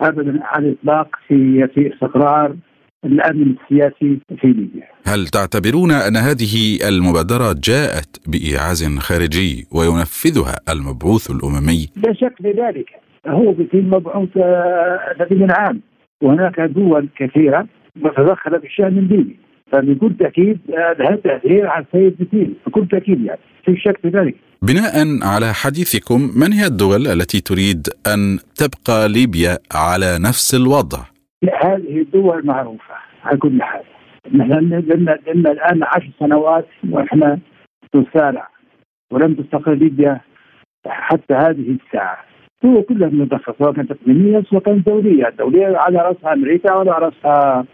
[0.00, 2.56] ابدا على الإطلاق في في استقرار
[3.04, 4.88] الأمن السياسي في ليبيا.
[5.06, 12.90] هل تعتبرون أن هذه المبادرة جاءت بإيعاز خارجي وينفذها المبعوث الأممي؟ لا شك في ذلك،
[13.26, 14.28] هو في مبعوث
[15.20, 15.80] نبي عام
[16.22, 17.66] وهناك دول كثيرة
[17.96, 19.36] متدخلة في الشأن الليبي
[19.72, 20.58] فبكل تأكيد
[21.00, 24.34] هذا تأثير على السيد بتيل بكل تأكيد يعني في شك في ذلك.
[24.68, 27.82] بناء على حديثكم من هي الدول التي تريد
[28.14, 30.98] أن تبقى ليبيا على نفس الوضع؟
[31.64, 32.94] هذه الدول معروفة
[33.24, 33.82] على كل حال.
[34.34, 37.38] نحن لنا لنا الآن عشر سنوات وإحنا
[37.94, 38.48] نسارع
[39.12, 40.20] ولم تستقر ليبيا
[40.86, 42.18] حتى هذه الساعة.
[42.64, 47.64] هو كلها متدخل سواء كانت اقليميه سواء كانت دولية، الدولية على رأسها أمريكا وعلى رأسها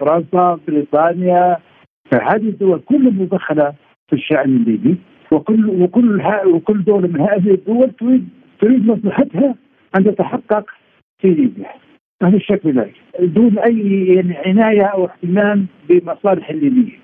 [0.00, 1.56] فرنسا بريطانيا.
[2.10, 3.74] فهذه الدول كلها متدخله
[4.08, 4.96] في الشأن الليبي.
[5.32, 8.28] وكل وكل وكل دولة من هذه الدول تريد
[8.60, 9.54] تريد مصلحتها
[9.96, 10.64] أن تتحقق
[11.20, 11.68] في ليبيا.
[12.38, 12.94] شك في ذلك.
[13.20, 16.98] دون أي يعني عناية أو اهتمام بمصالح الليبيين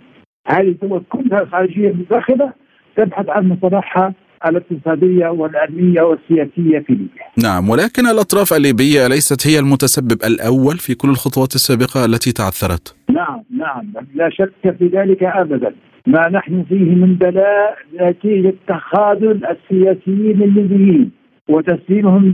[0.48, 2.52] هذه الدول كلها الخارجيه المتدخله
[2.96, 4.14] تبحث عن مصالحها
[4.46, 7.24] الاقتصادية والأمنية والسياسية في ليبيا.
[7.42, 12.96] نعم ولكن الأطراف الليبية ليست هي المتسبب الأول في كل الخطوات السابقة التي تعثرت.
[13.10, 15.74] نعم نعم لا شك في ذلك أبدا.
[16.06, 21.10] ما نحن فيه من بلاء نتيجة تخاذل السياسيين الليبيين
[21.48, 22.32] وتسليمهم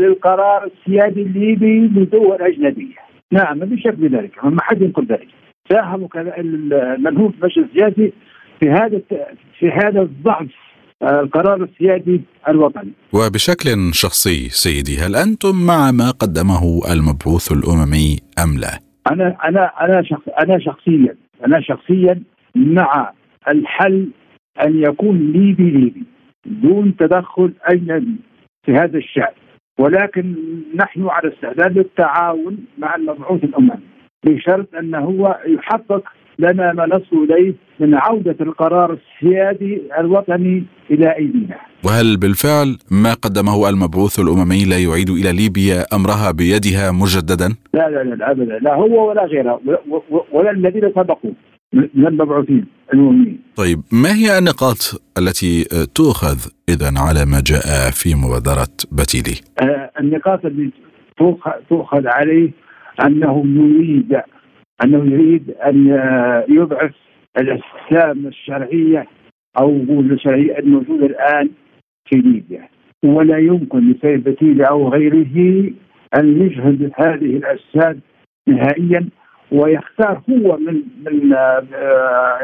[0.00, 2.94] للقرار السيادي الليبي لدول أجنبية.
[3.32, 5.28] نعم ما شك بذلك ما حد ينقل ذلك.
[5.72, 8.12] ساهموا المنهوب المجلس السياسي
[8.60, 9.00] في هذا
[9.58, 10.48] في هذا الضعف
[11.02, 12.92] القرار السيادي الوطني.
[13.12, 18.78] وبشكل شخصي سيدي هل أنتم مع ما قدمه المبعوث الأممي أم لا؟
[19.12, 21.14] أنا أنا أنا شخص أنا شخصيا
[21.46, 22.22] أنا شخصيا
[22.54, 23.12] مع
[23.48, 24.08] الحل
[24.66, 26.04] أن يكون ليبي ليبي
[26.46, 28.16] دون تدخل اجنبي
[28.66, 29.34] في هذا الشأن
[29.78, 30.34] ولكن
[30.74, 33.80] نحن على استعداد للتعاون مع المبعوث الاممي
[34.26, 36.02] بشرط أن هو يحقق
[36.38, 41.56] لنا ما نصل إليه من عودة القرار السيادي الوطني إلى ايدينا.
[41.84, 48.14] وهل بالفعل ما قدمه المبعوث الأممي لا يعيد إلى ليبيا أمرها بيدها مجددا؟ لا لا
[48.14, 49.60] لا ابدا لا هو ولا غيره
[50.32, 51.30] ولا الذين سبقوا
[51.72, 53.40] من المبعوثين الامميين.
[53.56, 55.64] طيب ما هي النقاط التي
[55.94, 60.70] تؤخذ اذا على ما جاء في مبادرة بتيلي؟ آه النقاط اللي
[61.68, 62.50] تؤخذ عليه
[63.04, 64.20] أنه يريد
[64.84, 65.86] أنه يريد أن
[66.48, 66.94] يضعف
[67.38, 69.06] الأحكام الشرعية
[69.58, 71.50] أو الشرعيه الموجوده الآن
[72.08, 72.68] في ليبيا
[73.04, 75.72] ولا يمكن لسيد بتيلي أو غيره
[76.16, 78.00] أن يجهد هذه الاجساد
[78.48, 79.08] نهائيا
[79.52, 81.30] ويختار هو من من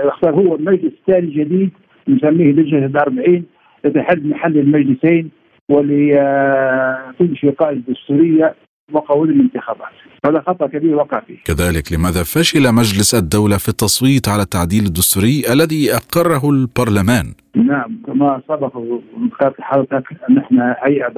[0.06, 1.70] يختار هو مجلس ثاني جديد
[2.08, 3.44] نسميه لجنة الأربعين
[3.84, 5.30] يتحد محل المجلسين
[5.68, 8.54] ولتنشئ قائد دستورية
[8.92, 9.92] وقول الانتخابات
[10.26, 11.36] هذا خطأ كبير وقع فيه.
[11.44, 18.42] كذلك لماذا فشل مجلس الدولة في التصويت على التعديل الدستوري الذي أقره البرلمان؟ نعم كما
[18.48, 21.08] سبق وذكرت حضرتك نحن هيئة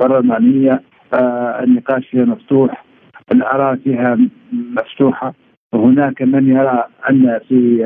[0.00, 0.82] برلمانية
[1.14, 2.87] آه النقاش فيها مفتوح.
[3.32, 4.18] الآراء فيها
[4.52, 5.34] مفتوحة.
[5.72, 7.84] وهناك من يرى أن في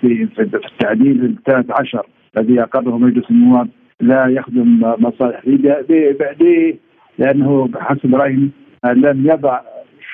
[0.00, 2.06] في في التعديل الثالث عشر
[2.36, 3.68] الذي أقره مجلس النواب
[4.00, 6.76] لا يخدم مصالح ليبيا
[7.18, 8.48] لأنه بحسب رأيي
[8.92, 9.60] لم يضع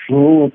[0.07, 0.53] شروط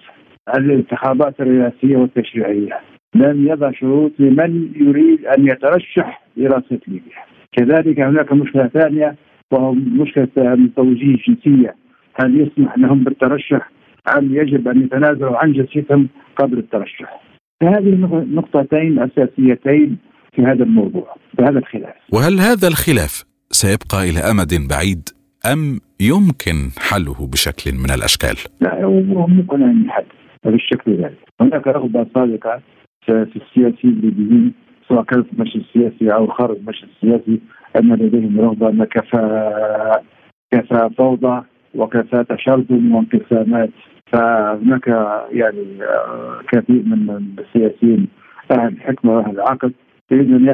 [0.58, 2.80] الانتخابات الرئاسية والتشريعية.
[3.16, 7.24] لم يضع شروط لمن يريد أن يترشح لرئاسه ليبيا.
[7.52, 9.16] كذلك هناك مشكلة ثانية
[9.52, 11.76] وهو مشكلة التوجيه الجنسيه
[12.22, 13.70] هل يسمح لهم بالترشح
[14.18, 17.22] ام يجب أن يتنازلوا عن جنسيتهم قبل الترشح.
[17.62, 19.98] فهذه نقطتين أساسيتين
[20.36, 21.96] في هذا الموضوع في هذا الخلاف.
[22.14, 25.10] وهل هذا الخلاف سيبقى إلى أمد بعيد
[25.54, 30.06] أم يمكن حله بشكل من الأشكال؟ لا هو ممكن أن يحل
[30.46, 31.18] بالشكل ذلك.
[31.42, 32.62] هناك رغبة صادقة
[33.06, 34.54] في السياسيين الليبيين
[34.90, 37.40] سواء كان في المشهد السياسي أو خارج المشهد السياسي
[37.76, 40.02] أن لديهم رغبة أن كفى
[40.52, 41.44] كفى فوضى
[41.76, 43.70] وكفى تشرذم وانقسامات
[44.12, 44.88] فهناك
[45.32, 45.66] يعني
[46.52, 48.08] كثير من السياسيين
[48.52, 49.74] أهل الحكمة وأهل العقل
[50.12, 50.48] يريدون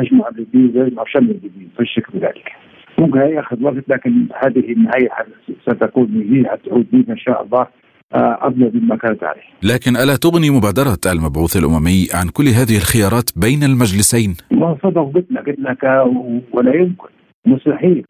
[0.00, 1.40] يجمع الليبيين ويجمع شمل
[1.76, 2.52] في الشكل ذلك
[2.98, 5.08] ممكن يأخذ وقت لكن هذه النهاية
[5.62, 7.66] ستكون نهايه تعود بنا إن شاء الله
[8.12, 9.42] افضل مما كانت عليه.
[9.62, 15.32] لكن ألا تغني مبادرة المبعوث الأممي عن كل هذه الخيارات بين المجلسين؟ ما صدق قلت
[15.32, 15.84] لك قلت لك
[16.52, 17.08] ولا يمكن
[17.46, 18.04] مستحيل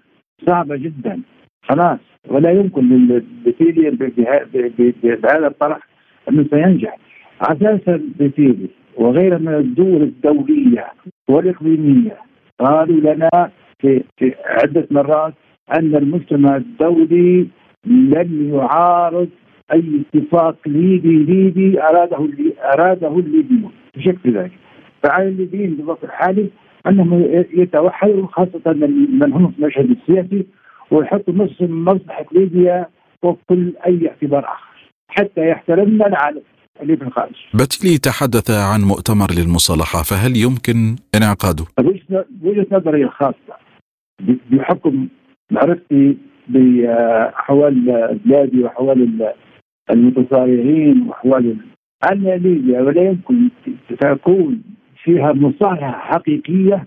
[0.47, 1.21] صعبة جدا
[1.69, 1.99] خلاص.
[2.29, 3.91] ولا يمكن للبتيلي
[5.03, 5.79] بهذا الطرح
[6.29, 6.97] أنه سينجح.
[7.43, 10.87] أساسا بتيلي وغيرها من الدول الدولية
[11.29, 12.17] والإقليمية
[12.59, 15.35] قالوا لنا في, في عدة مرات
[15.79, 17.47] أن المجتمع الدولي
[17.87, 19.29] لن يعارض
[19.73, 22.29] أي اتفاق ليبي ليبي أراده
[22.75, 24.53] أراده الليبيون بشكل ذلك.
[25.03, 26.47] فعلى الليبيين في الوقت الحالي
[26.87, 28.73] أنهم يتوحدوا خاصة
[29.21, 30.47] من هم في المشهد السياسي
[30.91, 32.87] ويحطوا مصلحة ليبيا
[33.23, 36.43] فوق كل أي اعتبار آخر حتى يحترمنا العالم
[36.83, 41.65] اللي في الخارج بتلي تحدث عن مؤتمر للمصالحة فهل يمكن انعقاده؟
[42.43, 43.55] وجهة نظري الخاصة
[44.51, 45.09] بحكم
[45.51, 46.17] معرفتي
[46.49, 47.75] باحوال
[48.25, 49.33] بلادي وأحوال
[49.91, 51.57] المتصارعين وأحوال
[52.13, 53.49] أن ليبيا ولا يمكن
[54.01, 54.63] تكون
[55.05, 56.87] فيها مصالحة حقيقية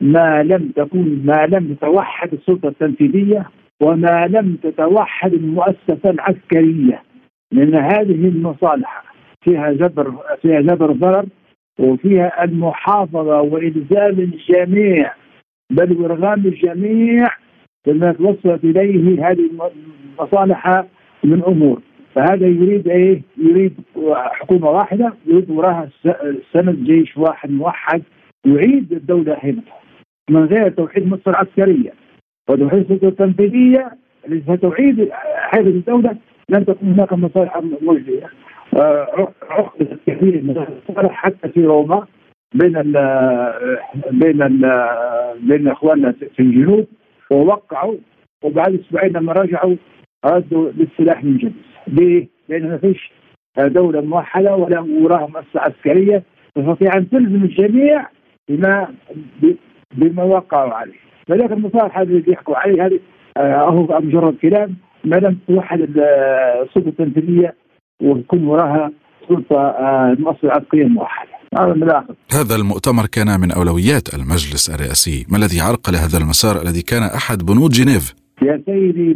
[0.00, 3.46] ما لم تكون ما لم تتوحد السلطة التنفيذية
[3.82, 7.02] وما لم تتوحد المؤسسة العسكرية.
[7.52, 9.04] لأن هذه المصالحة
[9.44, 11.26] فيها جبر فيها جبر ضرر
[11.78, 15.12] وفيها المحافظة وإلزام الجميع
[15.70, 17.28] بل وإرغام الجميع
[17.86, 19.50] بما توصلت إليه هذه
[20.18, 20.84] المصالح
[21.24, 21.80] من أمور.
[22.14, 23.74] فهذا يريد إيه؟ يريد
[24.14, 25.88] حكومة واحدة يريد وراها
[26.52, 28.02] سند جيش واحد موحد
[28.46, 29.80] يعيد الدولة هيبتها
[30.30, 31.92] من غير توحيد مصر العسكريه
[32.48, 32.92] وتوحيد
[34.28, 35.00] التي ستعيد
[35.54, 36.16] هذه الدولة
[36.48, 38.28] لن تكون هناك مصالح موجوده
[39.50, 42.06] عقدت كثير من المصالح حتى في روما
[42.54, 42.92] بين ال
[44.10, 44.88] بين ال
[45.42, 46.86] بين إخواننا في الجنوب
[47.30, 47.96] ووقعوا
[48.44, 49.76] وبعد أسبوعين لما رجعوا
[50.24, 51.52] ردوا للسلاح من جديد
[51.86, 53.12] ليه؟ لأن ما فيش
[53.58, 56.22] دولة موحدة ولا وراها مؤسسة عسكرية
[56.54, 58.06] تستطيع أن تلزم الجميع
[58.48, 58.88] بما
[59.94, 61.00] بما وقعوا عليه.
[61.28, 63.00] فذلك المصالحه اللي بيحكوا عليه هذه
[63.38, 67.54] هو مجرد كلام ما لم توحد السلطه التنفيذيه
[68.02, 68.92] ويكون وراها
[69.28, 72.14] سلطة آه، مؤسسه عسكريه موحده هذا من الآخر.
[72.32, 77.38] هذا المؤتمر كان من أولويات المجلس الرئاسي، ما الذي عرقل هذا المسار الذي كان أحد
[77.38, 79.12] بنود جنيف؟ يا سيدي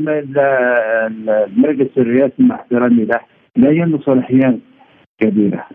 [1.56, 3.20] المجلس الرئاسي مع احترامي له
[3.56, 4.58] لا يملك صلاحيات
[5.20, 5.66] كبيرة.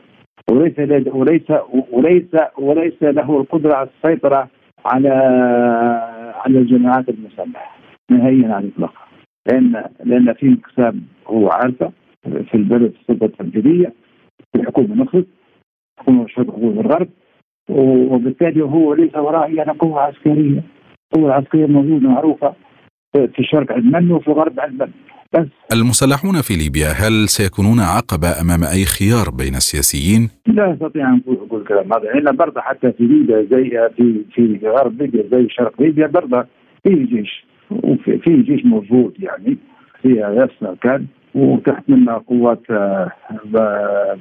[0.51, 0.73] وليس
[1.07, 1.51] وليس
[1.91, 2.25] وليس
[2.57, 4.47] وليس له القدرة على السيطرة
[4.86, 5.09] على
[6.45, 7.77] على الجماعات المسلحه
[8.11, 8.93] نهائيا على الإطلاق.
[9.51, 11.91] لأن لأن في انقسام هو عارفة
[12.23, 13.93] في البلد السلطة التنفيذية
[14.53, 15.23] في الحكومة نفسها
[15.99, 17.09] حكومة الشرق حكومه الغرب
[17.69, 20.63] وبالتالي هو ليس وراء اي قوة عسكرية.
[21.13, 22.53] القوه العسكريه موجودة معروفة
[23.13, 24.91] في الشرق عندنا وفي الغرب عندنا
[25.34, 31.21] بس المسلحون في ليبيا هل سيكونون عقبة أمام أي خيار بين السياسيين؟ لا استطيع أن
[31.27, 32.13] أقول كلام هذا.
[32.15, 36.45] هنا برضه حتى في ليبيا زي في في غرب ليبيا زي شرق ليبيا برضه
[36.84, 37.45] في جيش.
[37.71, 39.57] وفي في جيش موجود يعني.
[40.01, 41.05] فيها يسمع كان
[41.36, 43.11] وتحت منها قوات آه،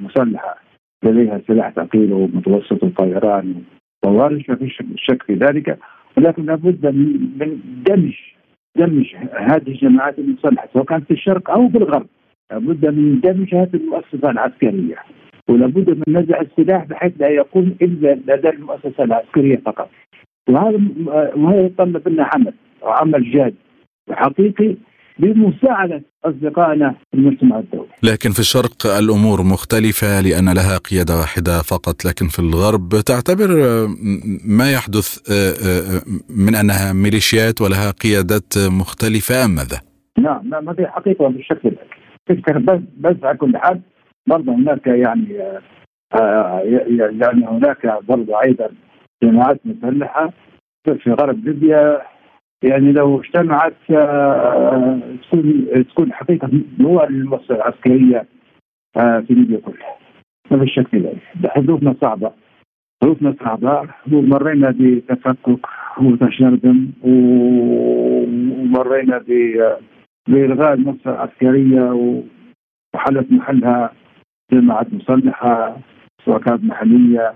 [0.01, 0.55] مسلحة.
[1.03, 3.63] لديها سلاح ثقيل ومتوسط الطيران
[4.03, 5.79] وطوارئ ما فيش شك في ذلك.
[6.17, 8.13] ولكن لابد من دمج
[8.75, 12.07] دمج هذه الجماعات المسلحه سواء كانت في الشرق أو في الغرب.
[12.51, 14.95] لابد من دمج هذه المؤسسة العسكرية
[15.49, 19.89] ولابد من نزع السلاح بحيث لا يكون إلا لدى المؤسسة العسكرية فقط.
[20.49, 20.79] وهذا
[21.35, 23.55] وهذا يتطلب منا عمل وعمل جاد
[24.09, 24.75] وحقيقي.
[25.19, 27.89] بمساعدة أصدقائنا في المجتمع الدولي.
[28.03, 33.47] لكن في الشرق الأمور مختلفة لأن لها قيادة واحدة فقط لكن في الغرب تعتبر
[34.45, 35.07] ما يحدث
[36.29, 39.79] من أنها ميليشيات ولها قيادات مختلفة أم ماذا؟
[40.19, 42.49] نعم نعم هذه حقيقة بالشكل ذلك.
[42.49, 43.81] بس بس على كل حال
[44.27, 45.33] برضه هناك يعني
[47.21, 48.69] يعني هناك برضه أيضا
[49.23, 50.33] جماعات مسلحة
[51.03, 52.01] في غرب ليبيا
[52.63, 54.99] يعني لو اجتمعت آه،
[55.31, 56.49] تكون تكون حقيقة
[56.81, 58.25] هو المؤسسه العسكرية
[58.97, 59.95] آه، في ليبيا كلها.
[60.51, 61.21] ما في شك في ذلك.
[61.47, 62.31] حدودنا صعبة.
[63.03, 63.89] ظروفنا صعبة.
[64.11, 65.67] ومرينا بتفكك
[66.01, 69.17] وتشرذم ومرينا
[70.27, 71.91] بإلغاء المؤسسة العسكرية
[72.93, 73.93] وحلت محلها
[74.51, 75.77] جماعات مسلحة
[76.25, 77.33] سواء كانت محلية.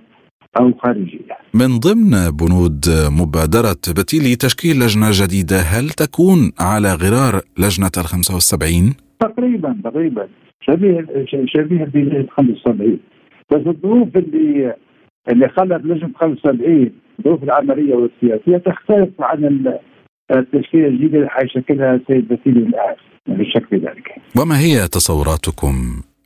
[0.60, 2.86] أو خارجية من ضمن بنود
[3.20, 10.28] مبادرة بتيلي تشكيل لجنة جديدة هل تكون على غرار لجنة ال 75؟ تقريبا تقريبا
[10.62, 11.06] شبيه
[11.45, 12.99] شبيه ب 75
[13.51, 14.76] بس الظروف اللي
[15.30, 19.74] اللي خلت لجنة 75 الظروف العملية والسياسية تختلف عن
[20.32, 22.95] التشكيلة الجديدة اللي حيشكلها السيد بتيلي الآن
[23.70, 25.74] في ذلك وما هي تصوراتكم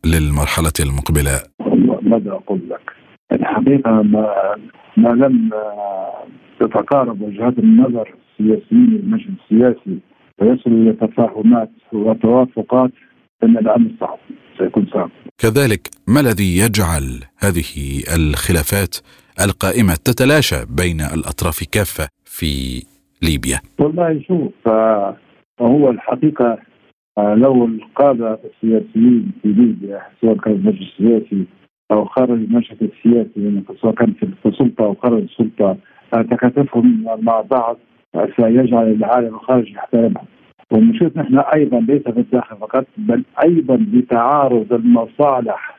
[0.06, 1.42] للمرحلة المقبلة؟
[2.02, 2.97] ماذا أقول لك؟
[3.48, 4.56] الحقيقة ما
[4.98, 5.50] ما لم
[6.60, 10.00] تتقارب وجهات النظر السياسيين المجلس السياسي
[10.42, 12.92] ويصل إلى تفاهمات وتوافقات
[13.42, 14.20] فان الأمر صعب
[14.58, 15.10] سيكون صعب.
[15.38, 17.72] كذلك ما الذي يجعل هذه
[18.18, 18.96] الخلافات
[19.46, 22.84] القائمة تتلاشى بين الأطراف كافة في
[23.22, 24.68] ليبيا؟ والله شوف
[25.62, 26.58] هو الحقيقة
[27.18, 31.46] لو القادة السياسيين في ليبيا سواء كان المجلس السياسي
[31.92, 35.78] أو خارج المشهد السياسي يعني سواء كان في السلطة أو خارج السلطة.
[36.12, 37.78] تكاتفهم مع بعض
[38.36, 40.24] سيجعل العالم الخارجي يحترمها
[40.72, 45.78] ومشكلتنا نحن أيضا ليس في الداخل فقط بل أيضا بتعارض المصالح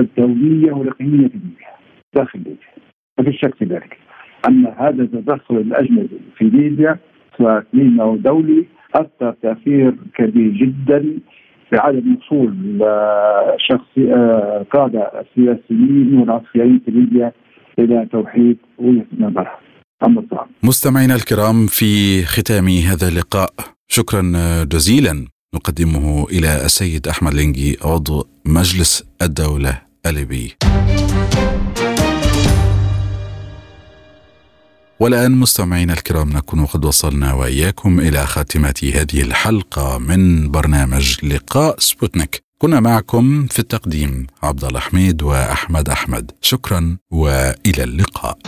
[0.00, 1.68] الدولية والإقليمية في ليبيا
[2.14, 2.68] داخل ليبيا
[3.18, 3.98] ما في شك في ذلك.
[4.48, 6.98] ان هذا التدخل الأجنبي في ليبيا
[7.38, 11.18] سواء اقليمي أو دولي أثر تأثير كبير جدا
[11.72, 12.78] بعدم وصول
[13.68, 17.32] شخص آه، قاده السياسيين والعسكريين في ليبيا
[17.78, 19.58] إلى توحيد وجهه نظرها.
[20.62, 23.50] مستمعينا الكرام في ختام هذا اللقاء
[23.88, 24.22] شكرا
[24.64, 30.56] جزيلا نقدمه إلى السيد أحمد لينجي عضو مجلس الدولة الليبي.
[35.00, 42.42] والآن مستمعينا الكرام نكون قد وصلنا وإياكم إلى خاتمة هذه الحلقة من برنامج لقاء سبوتنيك.
[42.58, 46.30] كنا معكم في التقديم عبد الله حميد وأحمد أحمد.
[46.40, 48.38] شكرا وإلى اللقاء.